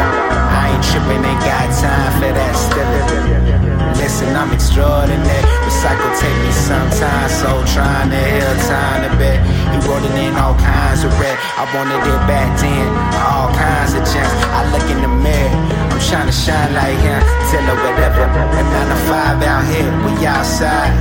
I 0.61 0.75
ain't 0.75 0.85
tripping, 0.91 1.23
ain't 1.23 1.43
got 1.47 1.69
time 1.79 2.13
for 2.19 2.33
that. 2.35 2.55
Still, 2.55 3.64
Listen, 4.05 4.37
I'm 4.37 4.53
extraordinary. 4.53 5.49
Recycle 5.65 6.13
take 6.21 6.37
me 6.45 6.53
sometimes, 6.53 7.33
so 7.41 7.65
trying 7.73 8.11
to 8.11 8.21
heal 8.21 8.55
time 8.69 9.01
to 9.09 9.17
bet. 9.17 9.41
He 9.73 9.81
wrote 9.89 10.05
in 10.05 10.37
all 10.37 10.53
kinds 10.61 11.05
of 11.05 11.19
red. 11.19 11.39
I 11.57 11.65
wanted 11.73 12.05
it 12.05 12.23
back 12.29 12.53
then, 12.61 12.85
all 13.17 13.49
kinds 13.57 13.95
of 13.97 14.05
chance. 14.05 14.29
I 14.53 14.61
look 14.77 14.85
in 14.93 15.01
the 15.01 15.09
mirror, 15.09 15.57
I'm 15.89 15.99
trying 16.05 16.27
to 16.27 16.37
shine 16.37 16.75
like 16.75 17.01
him. 17.01 17.17
Tell 17.49 17.65
her 17.65 17.81
whatever. 17.81 18.29
At 18.29 18.67
9 18.77 18.93
to 18.93 18.99
5 19.09 19.43
out 19.43 19.65
here, 19.73 19.89
we 20.05 20.27
outside, 20.27 20.93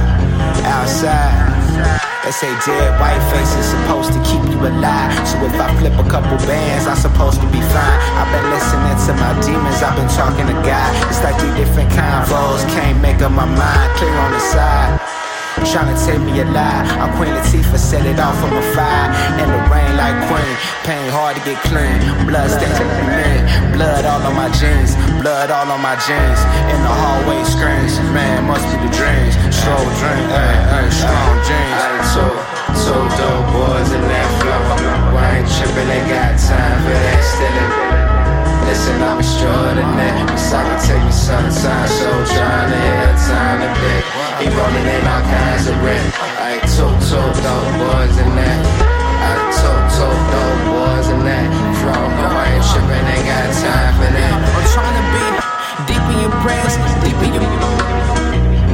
outside. 0.63 1.52
They 2.23 2.31
say 2.31 2.51
dead 2.65 2.99
white 3.01 3.19
faces 3.33 3.65
supposed 3.65 4.13
to 4.13 4.19
keep 4.23 4.43
you 4.47 4.59
alive. 4.61 5.11
So 5.27 5.37
if 5.43 5.59
I 5.59 5.67
flip 5.79 5.97
a 5.99 6.07
couple 6.07 6.37
bands, 6.45 6.87
I'm 6.87 6.95
supposed 6.95 7.41
to 7.41 7.47
be 7.47 7.59
fine. 7.59 7.99
I've 8.19 8.31
been 8.31 8.47
listening 8.53 8.97
to 9.07 9.11
my 9.19 9.33
demons, 9.41 9.81
I've 9.81 9.97
been 9.97 10.07
talking 10.09 10.47
to 10.47 10.57
God. 10.63 10.89
It's 11.09 11.23
like 11.23 11.35
three 11.39 11.53
different 11.57 11.91
convos, 11.91 12.63
can't 12.71 13.01
make 13.01 13.21
up 13.21 13.31
my 13.31 13.45
mind, 13.45 13.89
clear 13.97 14.13
on 14.13 14.31
the 14.31 14.39
side. 14.39 15.22
Trying 15.61 15.93
to 15.93 15.97
tell 16.01 16.17
me 16.17 16.41
a 16.41 16.45
lie. 16.49 16.81
I'm 16.97 17.13
Queen 17.17 17.29
Latifah, 17.29 17.77
set 17.77 18.05
it 18.05 18.19
off 18.19 18.33
from 18.41 18.53
a 18.57 18.63
fire. 18.73 19.09
In 19.37 19.45
the 19.45 19.61
rain 19.69 19.93
like 19.93 20.17
Queen, 20.25 20.53
pain 20.81 21.05
hard 21.13 21.37
to 21.37 21.41
get 21.45 21.61
clean. 21.69 22.01
Blood 22.25 22.49
stains 22.49 22.77
on 22.81 22.89
the 22.89 23.05
man, 23.05 23.41
blood 23.73 24.05
all 24.05 24.21
on 24.21 24.33
my 24.33 24.49
jeans, 24.57 24.97
blood 25.21 25.53
all 25.53 25.69
on 25.69 25.81
my 25.81 25.93
jeans. 26.01 26.41
In 26.73 26.79
the 26.81 26.93
hallway 26.93 27.41
screams. 27.45 28.01
man, 28.17 28.49
must 28.49 28.65
be 28.65 28.81
the 28.81 28.91
dreams. 28.97 29.33
Slow 29.53 29.81
dream, 30.01 30.25
strong 30.89 31.35
jeans. 31.45 31.81
I 31.81 32.01
two, 32.13 32.33
two 32.81 33.01
dope 33.17 33.47
boys 33.53 33.89
in 33.93 34.03
that 34.09 34.29
flow. 34.41 35.21
I 35.21 35.37
ain't 35.37 35.49
tripping, 35.53 35.87
they 35.87 36.01
got 36.09 36.33
time 36.41 36.77
for 36.81 36.97
that 36.97 37.21
still. 37.21 37.72
Listen, 38.73 39.03
I'm 39.05 39.19
extraordinary. 39.19 40.25
Recycle 40.33 40.81
take 40.81 41.05
me 41.05 41.13
sometimes, 41.13 41.93
so 41.93 42.09
trying 42.25 42.73
to 42.73 42.79
hit 42.81 43.13
time 43.29 43.61
to 43.61 43.69
bit. 43.69 44.01
He 44.41 44.49
rolling 44.49 44.89
in 44.89 45.05
all 45.13 45.21
kinds 45.29 45.69
of 45.69 45.77
rent. 45.85 46.01
I 46.41 46.57
two, 46.73 46.89
two 47.05 47.21
dope 47.21 47.69
boys 47.77 48.17
in 48.17 48.33
that. 48.33 48.59
I 49.29 49.33
two, 49.53 49.77
two 49.93 50.09
dope 50.33 50.61
boys 50.73 51.05
in 51.05 51.21
that. 51.21 51.45
Flow, 51.85 52.01
no, 52.17 52.25
I 52.33 52.49
ain't 52.49 52.65
tripping, 52.65 53.05
ain't 53.13 53.29
got 53.29 53.53
time 53.61 53.93
for 53.93 54.09
that. 54.09 54.41
I'm 54.41 54.65
trying 54.73 54.97
to 54.97 55.05
be 55.13 55.21
deep 55.93 56.05
in 56.09 56.17
your 56.25 56.33
prayers, 56.41 56.73
deep 57.05 57.19
in 57.29 57.31
your. 57.37 57.45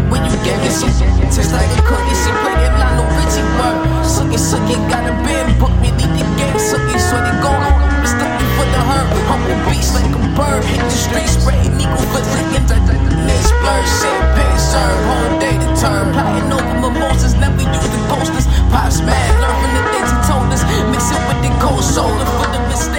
When 0.08 0.24
you 0.24 0.40
gave 0.48 0.64
me 0.64 1.19
beast 9.68 9.94
like 9.94 10.12
a 10.12 10.22
bird. 10.38 10.64
Hit 10.64 10.80
the 10.80 10.90
street, 10.90 11.30
Nico 11.76 12.00
for 12.14 12.24
licking 12.36 12.66
the 12.70 12.78
next 13.28 13.52
blur. 13.60 13.82
Champagne 14.00 14.60
serve, 14.60 15.00
whole 15.10 15.40
day 15.40 15.56
to 15.58 15.70
turn. 15.80 16.14
Plotting 16.14 16.52
over 16.52 16.76
mimosas, 16.80 17.34
never 17.36 17.62
use 17.62 17.90
the 17.90 18.02
coasters. 18.12 18.48
Pops 18.72 19.02
mad, 19.02 19.32
learn 19.42 19.56
from 19.62 19.72
the 19.78 19.84
things 19.92 20.10
he 20.12 20.20
told 20.30 20.48
us. 20.54 20.64
Mix 20.92 21.12
it 21.12 21.22
with 21.28 21.40
the 21.44 21.52
cold 21.60 21.84
shoulder 21.84 22.26
for 22.38 22.48
the 22.54 22.62
mistakes. 22.70 22.99